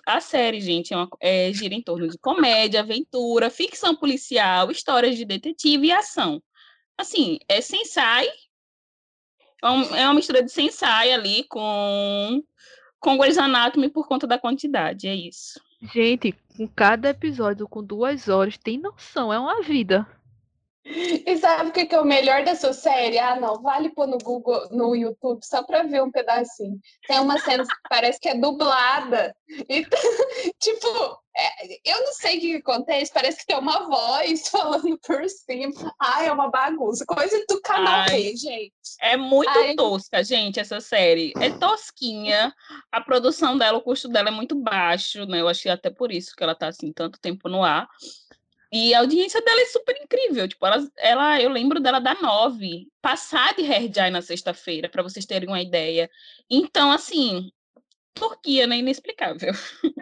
[0.06, 5.16] A série, gente, é uma, é, gira em torno de comédia, aventura, ficção policial, histórias
[5.16, 6.42] de detetive e ação.
[6.96, 8.28] Assim, é sensai
[9.64, 12.42] é, é uma mistura de sensai ali com
[13.00, 15.60] com Grey's Anatomy por conta da quantidade, é isso.
[15.92, 20.06] Gente, com cada episódio com duas horas, tem noção, é uma vida.
[20.84, 23.18] E sabe o que é o melhor dessa série?
[23.18, 26.78] Ah, não, vale pôr no Google, no YouTube, só para ver um pedacinho.
[27.08, 29.34] Tem uma cena que parece que é dublada.
[29.48, 29.86] E,
[30.60, 35.26] tipo, é, eu não sei o que acontece, parece que tem uma voz falando por
[35.28, 35.94] cima.
[35.98, 37.06] Ai, é uma bagunça.
[37.06, 38.74] Coisa do canal Ai, gente.
[39.00, 41.32] É muito Ai, tosca, gente, essa série.
[41.40, 42.54] É tosquinha.
[42.92, 45.40] A produção dela, o custo dela é muito baixo, né?
[45.40, 47.88] Eu achei até por isso que ela tá assim tanto tempo no ar.
[48.74, 50.48] E a audiência dela é super incrível.
[50.48, 55.24] Tipo, ela, ela eu lembro dela da nove, passar de Herjai na sexta-feira, para vocês
[55.24, 56.10] terem uma ideia.
[56.50, 57.52] Então, assim,
[58.12, 58.78] Turquia, né?
[58.78, 59.52] Inexplicável.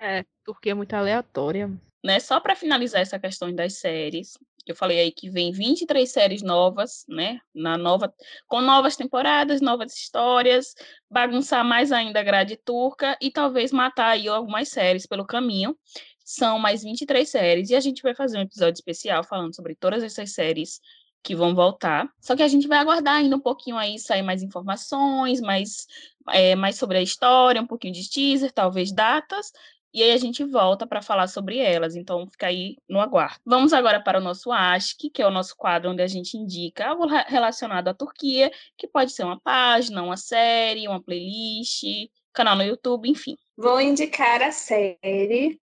[0.00, 1.70] É, Turquia é muito aleatória.
[2.02, 2.18] Né?
[2.18, 7.04] Só para finalizar essa questão das séries, eu falei aí que vem 23 séries novas,
[7.08, 7.40] né?
[7.54, 8.12] Na nova,
[8.46, 10.74] com novas temporadas, novas histórias,
[11.10, 15.76] bagunçar mais ainda a grade turca e talvez matar aí algumas séries pelo caminho.
[16.24, 20.02] São mais 23 séries e a gente vai fazer um episódio especial falando sobre todas
[20.02, 20.80] essas séries
[21.22, 22.08] que vão voltar.
[22.20, 25.86] Só que a gente vai aguardar ainda um pouquinho aí sair mais informações, mais,
[26.30, 29.52] é, mais sobre a história, um pouquinho de teaser, talvez datas,
[29.94, 31.94] e aí a gente volta para falar sobre elas.
[31.94, 33.38] Então fica aí no aguardo.
[33.44, 36.88] Vamos agora para o nosso ASC, que é o nosso quadro onde a gente indica
[36.88, 41.84] algo relacionado à Turquia, que pode ser uma página, uma série, uma playlist,
[42.32, 43.36] canal no YouTube, enfim.
[43.56, 45.60] Vou indicar a série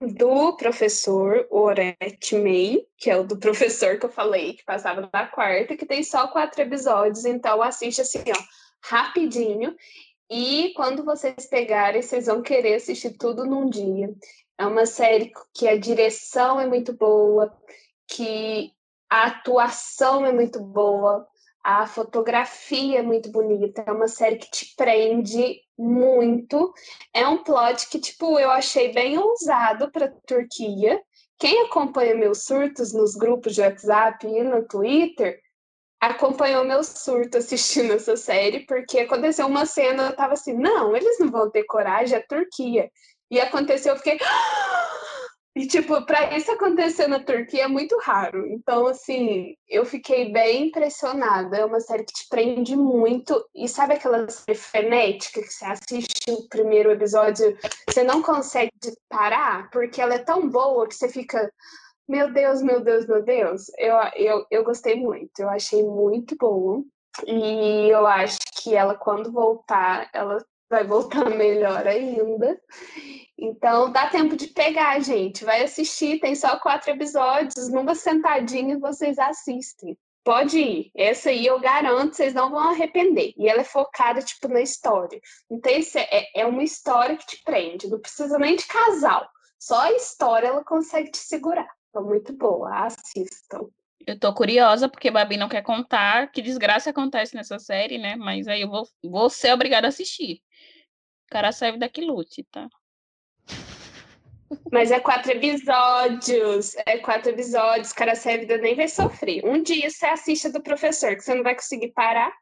[0.00, 5.26] do professor Oret May, que é o do professor que eu falei, que passava na
[5.26, 8.42] quarta, que tem só quatro episódios, então assiste assim, ó,
[8.82, 9.74] rapidinho.
[10.30, 14.14] E quando vocês pegarem, vocês vão querer assistir tudo num dia.
[14.58, 17.52] É uma série que a direção é muito boa,
[18.06, 18.72] que
[19.10, 21.26] a atuação é muito boa,
[21.68, 26.72] a fotografia é muito bonita, é uma série que te prende muito.
[27.12, 30.98] É um plot que, tipo, eu achei bem ousado para Turquia.
[31.38, 35.38] Quem acompanha meus surtos nos grupos de WhatsApp e no Twitter
[36.00, 41.18] acompanhou meu surto assistindo essa série, porque aconteceu uma cena, eu tava assim, não, eles
[41.18, 42.90] não vão ter coragem, é Turquia.
[43.30, 44.18] E aconteceu, eu fiquei.
[45.58, 48.46] E, tipo, para isso acontecer na Turquia é muito raro.
[48.46, 51.56] Então, assim, eu fiquei bem impressionada.
[51.56, 53.44] É uma série que te prende muito.
[53.52, 58.70] E sabe aquela série frenética que você assiste o primeiro episódio, você não consegue
[59.08, 61.52] parar, porque ela é tão boa que você fica.
[62.08, 63.62] Meu Deus, meu Deus, meu Deus.
[63.76, 65.40] Eu, eu, eu gostei muito.
[65.40, 66.84] Eu achei muito boa.
[67.26, 70.38] E eu acho que ela, quando voltar, ela
[70.70, 72.60] vai voltar melhor ainda.
[73.38, 75.44] Então dá tempo de pegar, gente.
[75.44, 79.96] Vai assistir, tem só quatro episódios, numa sentadinha vocês assistem.
[80.24, 80.90] Pode ir.
[80.94, 83.32] Essa aí eu garanto, vocês não vão arrepender.
[83.38, 85.18] E ela é focada, tipo, na história.
[85.50, 87.88] Então, esse é, é uma história que te prende.
[87.88, 89.26] Não precisa nem de casal.
[89.58, 91.68] Só a história ela consegue te segurar.
[91.88, 92.86] Então, muito boa.
[92.86, 93.68] Assistam.
[94.06, 98.14] Eu tô curiosa, porque Babi não quer contar que desgraça acontece nessa série, né?
[98.16, 100.42] Mas aí eu vou, vou ser obrigada a assistir.
[101.26, 102.68] O cara serve daqui lute, tá?
[104.72, 106.74] Mas é quatro episódios.
[106.86, 107.92] É quatro episódios.
[107.92, 109.44] Cara, a vida nem vai sofrer.
[109.44, 112.32] Um dia você assiste do professor, que você não vai conseguir parar.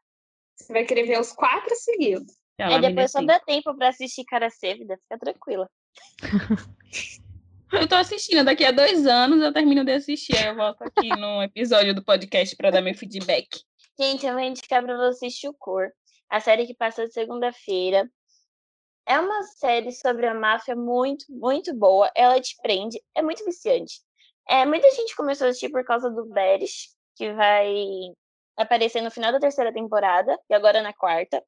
[0.55, 2.33] Você vai querer ver os quatro seguidos.
[2.57, 4.97] É, depois só dá tempo pra assistir Cara Sérvida.
[5.03, 5.69] Fica tranquila.
[7.71, 8.43] eu tô assistindo.
[8.43, 10.35] Daqui a dois anos eu termino de assistir.
[10.37, 13.47] Aí eu volto aqui no episódio do podcast pra dar meu feedback.
[13.99, 15.89] Gente, eu vou indicar pra você Chucor.
[16.29, 18.09] A série que passa de segunda-feira.
[19.07, 22.11] É uma série sobre a máfia muito, muito boa.
[22.13, 24.01] Ela te prende, é muito viciante.
[24.49, 27.73] É, muita gente começou a assistir por causa do Beres, que vai
[28.57, 31.41] aparecer no final da terceira temporada e agora na quarta.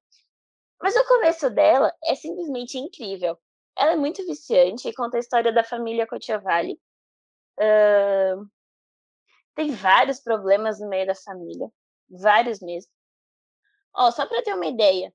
[0.82, 3.38] Mas o começo dela é simplesmente incrível.
[3.78, 6.80] Ela é muito viciante e conta a história da família Cotiavale.
[7.60, 8.50] Uh,
[9.54, 11.70] tem vários problemas no meio da família,
[12.10, 12.90] vários mesmo.
[13.94, 15.14] Ó, só para ter uma ideia,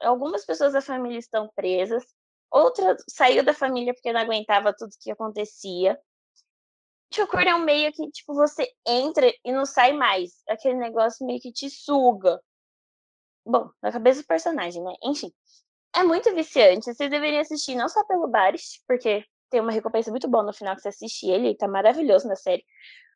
[0.00, 2.04] algumas pessoas da família estão presas,
[2.50, 5.98] outra saiu da família porque não aguentava tudo que acontecia.
[7.12, 10.42] Chukur é um meio que, tipo, você entra e não sai mais.
[10.48, 12.40] Aquele negócio meio que te suga.
[13.46, 14.92] Bom, na cabeça do personagem, né?
[15.02, 15.32] Enfim.
[15.94, 16.84] É muito viciante.
[16.84, 20.76] Vocês deveriam assistir não só pelo Baris, porque tem uma recompensa muito boa no final
[20.76, 22.64] que você assiste ele, ele tá maravilhoso na série.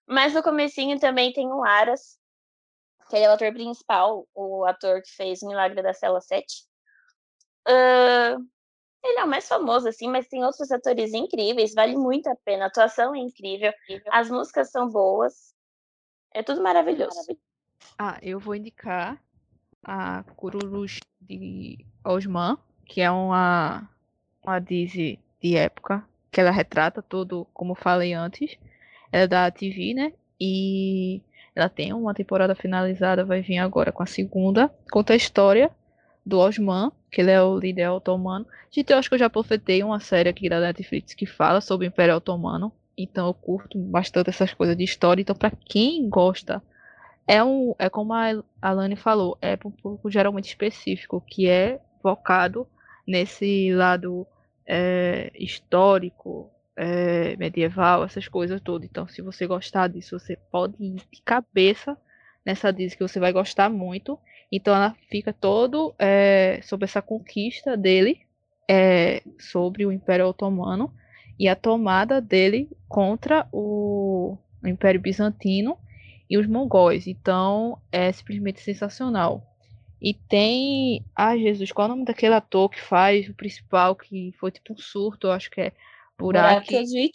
[0.06, 2.18] Mas no comecinho também tem o Aras,
[3.12, 6.64] que ele é o ator principal, o ator que fez Milagre da Cela 7.
[7.68, 8.40] Uh,
[9.04, 12.64] ele é o mais famoso, assim, mas tem outros atores incríveis, vale muito a pena.
[12.64, 13.70] A atuação é incrível,
[14.10, 15.54] as músicas são boas.
[16.32, 17.36] É tudo maravilhoso.
[17.98, 19.22] Ah, eu vou indicar
[19.84, 22.56] a Cururus de Osman,
[22.86, 23.90] que é uma,
[24.42, 28.56] uma Disney de época, que ela retrata tudo, como falei antes.
[29.12, 30.14] Ela é da TV, né?
[30.40, 31.20] E
[31.54, 34.70] ela tem uma temporada finalizada, vai vir agora com a segunda.
[34.90, 35.70] Conta a história
[36.24, 38.46] do Osman, que ele é o líder otomano.
[38.70, 41.86] Gente, eu acho que eu já profetei uma série aqui da Netflix que fala sobre
[41.86, 42.72] o Império Otomano.
[42.96, 45.20] Então eu curto bastante essas coisas de história.
[45.20, 46.62] Então, para quem gosta,
[47.26, 47.74] é um.
[47.78, 52.66] É como a Alane falou, é um público geralmente específico, que é focado
[53.06, 54.26] nesse lado
[54.66, 58.88] é, histórico, é, medieval, essas coisas todas.
[58.88, 61.96] Então, se você gostar disso, você pode ir de cabeça
[62.44, 64.18] nessa Disney que você vai gostar muito.
[64.50, 68.20] Então, ela fica todo é, sobre essa conquista dele
[68.68, 70.92] é, sobre o Império Otomano
[71.38, 75.76] e a tomada dele contra o, Império Bizantino
[76.28, 77.06] e os mongóis.
[77.06, 79.46] Então, é simplesmente sensacional.
[80.00, 81.04] E tem.
[81.14, 84.72] Ah, Jesus, qual é o nome daquele ator que faz o principal, que foi tipo
[84.72, 85.72] um surto, eu acho que é
[86.22, 86.66] Burak.
[86.66, 87.12] Burak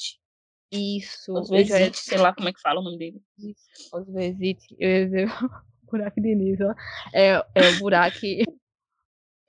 [0.71, 1.33] Isso.
[1.33, 3.21] Osvezit, sei lá como é que fala o nome dele.
[3.91, 5.27] Osvezit, eu ia dizer
[5.89, 6.73] Burak Diniz, ó.
[7.13, 8.19] É, é o Burak.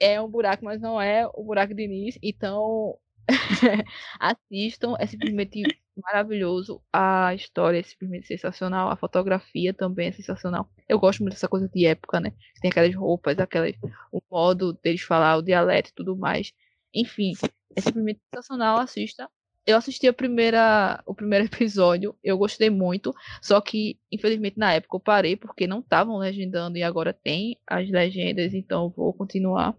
[0.01, 2.19] é um buraco, mas não é o Burak Diniz.
[2.23, 2.97] Então,
[4.21, 5.63] assistam, é simplesmente
[5.97, 6.81] maravilhoso.
[6.93, 8.91] A história é simplesmente sensacional.
[8.91, 10.71] A fotografia também é sensacional.
[10.89, 12.33] Eu gosto muito dessa coisa de época, né?
[12.61, 13.75] Tem aquelas roupas, aquelas,
[14.13, 16.53] o modo deles falar, o dialeto e tudo mais.
[16.95, 17.33] Enfim,
[17.77, 18.79] é simplesmente sensacional.
[18.79, 19.29] Assista
[19.69, 24.97] eu assisti a primeira, o primeiro episódio, eu gostei muito, só que infelizmente na época
[24.97, 29.77] eu parei porque não estavam legendando e agora tem as legendas, então vou continuar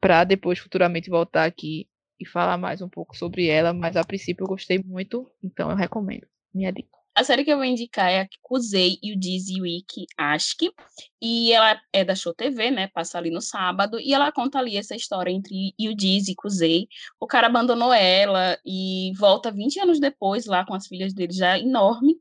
[0.00, 1.86] para depois futuramente voltar aqui
[2.18, 5.76] e falar mais um pouco sobre ela, mas a princípio eu gostei muito, então eu
[5.76, 6.26] recomendo.
[6.54, 7.01] Minha dica.
[7.14, 10.72] A série que eu vou indicar é a Kuzei e o Dizzy Week Ashki.
[11.20, 12.88] E ela é da Show TV, né?
[12.88, 14.00] Passa ali no sábado.
[14.00, 16.88] E ela conta ali essa história entre Yudizi e Kuzei.
[17.20, 21.58] O cara abandonou ela e volta 20 anos depois, lá com as filhas dele já
[21.58, 22.16] enorme.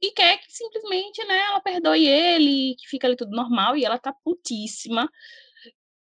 [0.00, 3.78] E quer que simplesmente, né, ela perdoe ele, que fica ali tudo normal.
[3.78, 5.10] E ela tá putíssima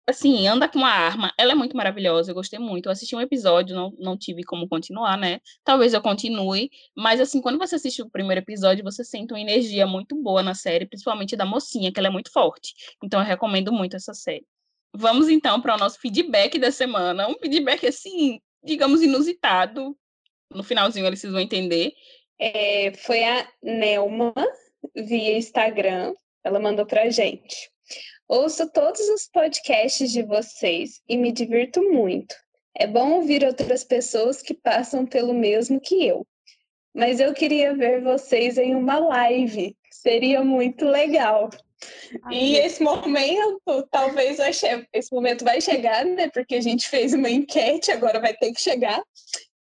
[0.07, 1.33] assim, anda com uma arma.
[1.37, 2.87] Ela é muito maravilhosa, eu gostei muito.
[2.87, 5.41] Eu assisti um episódio, não, não tive como continuar, né?
[5.65, 9.87] Talvez eu continue, mas assim, quando você assiste o primeiro episódio, você sente uma energia
[9.87, 12.75] muito boa na série, principalmente da mocinha, que ela é muito forte.
[13.03, 14.47] Então eu recomendo muito essa série.
[14.95, 17.29] Vamos então para o nosso feedback da semana.
[17.29, 19.97] Um feedback assim, digamos inusitado.
[20.55, 21.93] No finalzinho eles vão entender.
[22.39, 24.33] É, foi a Nelma
[24.95, 26.15] via Instagram.
[26.45, 27.71] Ela mandou pra gente.
[28.29, 32.35] Ouço todos os podcasts de vocês e me divirto muito.
[32.75, 36.27] É bom ouvir outras pessoas que passam pelo mesmo que eu.
[36.93, 39.77] Mas eu queria ver vocês em uma live.
[39.93, 41.51] Seria muito legal.
[42.25, 46.29] Ai, e esse momento, talvez esse momento vai chegar, né?
[46.29, 49.01] Porque a gente fez uma enquete, agora vai ter que chegar,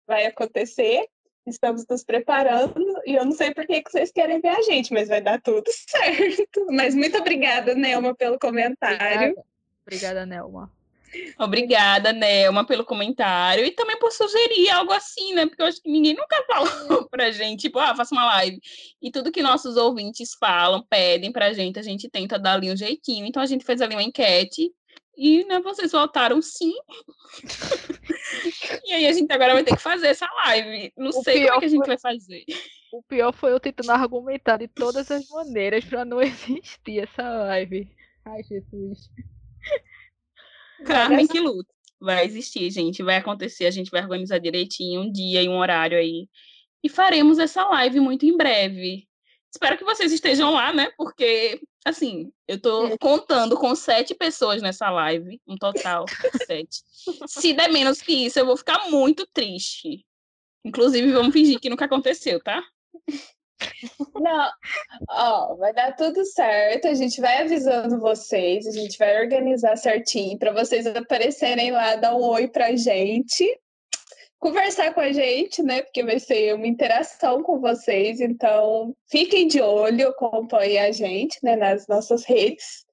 [0.06, 1.04] vai acontecer.
[1.46, 5.08] Estamos nos preparando e eu não sei por que vocês querem ver a gente, mas
[5.08, 6.66] vai dar tudo certo.
[6.70, 8.96] Mas muito obrigada, Nelma, pelo comentário.
[8.96, 9.44] Obrigada,
[9.86, 10.72] obrigada Nelma.
[11.38, 15.46] Obrigada, Nelma, pelo comentário e também por sugerir algo assim, né?
[15.46, 18.60] Porque eu acho que ninguém nunca falou pra gente, tipo, ah, faça uma live.
[19.00, 22.76] E tudo que nossos ouvintes falam, pedem pra gente, a gente tenta dar ali um
[22.76, 23.26] jeitinho.
[23.26, 24.72] Então a gente fez ali uma enquete
[25.16, 26.72] e né, vocês votaram sim.
[28.84, 30.92] e aí a gente agora vai ter que fazer essa live.
[30.96, 31.88] Não o sei como é que a gente foi...
[31.88, 32.44] vai fazer.
[32.92, 37.90] O pior foi eu tentando argumentar de todas as maneiras para não existir essa live.
[38.22, 39.10] Ai, Jesus.
[40.84, 41.72] Carmen que luta.
[41.98, 43.02] Vai existir, gente.
[43.02, 43.64] Vai acontecer.
[43.64, 46.28] A gente vai organizar direitinho um dia e um horário aí.
[46.84, 49.08] E faremos essa live muito em breve.
[49.50, 50.90] Espero que vocês estejam lá, né?
[50.96, 52.98] Porque, assim, eu tô é.
[52.98, 56.04] contando com sete pessoas nessa live, um total
[56.46, 56.82] sete.
[57.26, 60.04] Se der menos que isso, eu vou ficar muito triste.
[60.64, 62.62] Inclusive, vamos fingir que nunca aconteceu, tá?
[64.14, 64.50] Não,
[65.08, 66.88] ó, vai dar tudo certo.
[66.88, 72.14] A gente vai avisando vocês, a gente vai organizar certinho para vocês aparecerem lá, dar
[72.14, 73.44] um oi pra gente
[74.42, 75.82] conversar com a gente, né?
[75.82, 78.20] Porque vai ser uma interação com vocês.
[78.20, 82.84] Então, fiquem de olho, acompanhem a gente né, nas nossas redes.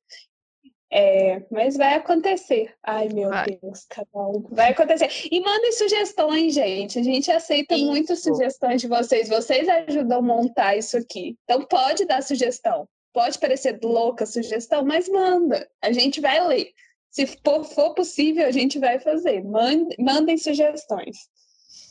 [0.91, 2.73] É, mas vai acontecer.
[2.81, 3.45] Ai, meu vai.
[3.61, 4.41] Deus, cada um.
[4.49, 5.09] Vai acontecer.
[5.31, 6.97] E mandem sugestões, gente.
[6.97, 7.85] A gente aceita isso.
[7.85, 9.29] muitas sugestões de vocês.
[9.29, 11.37] Vocês ajudam a montar isso aqui.
[11.43, 12.87] Então, pode dar sugestão.
[13.13, 15.69] Pode parecer louca a sugestão, mas manda.
[15.81, 16.71] A gente vai ler.
[17.11, 19.43] Se for, for possível, a gente vai fazer.
[19.43, 21.17] Mandem, mandem sugestões.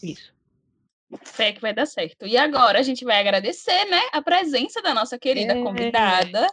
[0.03, 0.33] Isso.
[1.23, 2.27] Fé que vai dar certo.
[2.27, 5.63] E agora a gente vai agradecer, né, a presença da nossa querida é.
[5.63, 6.47] convidada,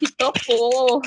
[0.00, 1.02] que topou.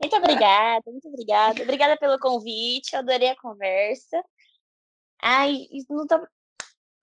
[0.00, 1.62] Muito obrigada, muito obrigada.
[1.62, 4.24] Obrigada pelo convite, adorei a conversa.
[5.20, 6.16] Ai, não tô,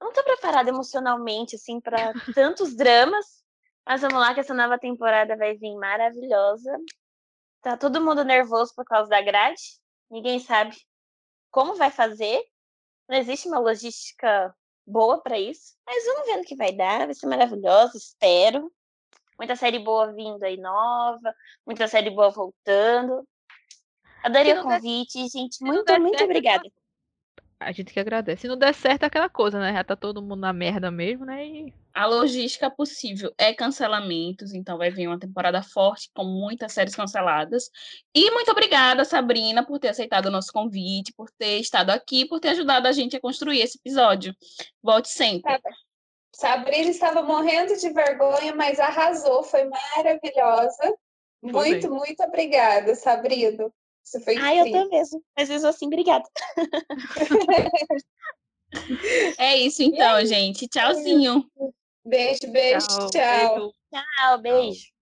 [0.01, 3.43] não tô preparada emocionalmente, assim, para tantos dramas,
[3.85, 6.77] mas vamos lá que essa nova temporada vai vir maravilhosa.
[7.61, 9.61] Tá todo mundo nervoso por causa da grade,
[10.09, 10.77] ninguém sabe
[11.51, 12.41] como vai fazer,
[13.07, 17.13] não existe uma logística boa para isso, mas vamos ver no que vai dar, vai
[17.13, 18.71] ser maravilhoso, espero.
[19.39, 21.33] Muita série boa vindo aí nova,
[21.65, 23.25] muita série boa voltando.
[24.21, 25.29] Adorei o convite, der...
[25.29, 25.63] gente.
[25.63, 26.69] Muito, muito certo, obrigada.
[27.57, 28.41] A gente que agradece.
[28.41, 29.73] Se não der certo, é aquela coisa, né?
[29.73, 31.45] Já tá todo mundo na merda mesmo, né?
[31.45, 36.95] E a logística possível é cancelamentos, então vai vir uma temporada forte com muitas séries
[36.95, 37.69] canceladas.
[38.15, 42.39] E muito obrigada, Sabrina, por ter aceitado o nosso convite, por ter estado aqui, por
[42.39, 44.33] ter ajudado a gente a construir esse episódio.
[44.81, 45.59] Volte sempre.
[46.39, 50.97] Sabrina estava morrendo de vergonha, mas arrasou, foi maravilhosa.
[51.43, 53.69] Muito, muito obrigada, Sabrina.
[54.01, 55.21] Você foi Ai, eu tô mesmo.
[55.37, 56.23] Mas mesmo assim, obrigada.
[59.37, 60.65] é isso então, gente.
[60.69, 61.45] Tchauzinho.
[62.05, 63.73] Beijo, beijo, tchau.
[63.91, 64.93] Tchau, beijo.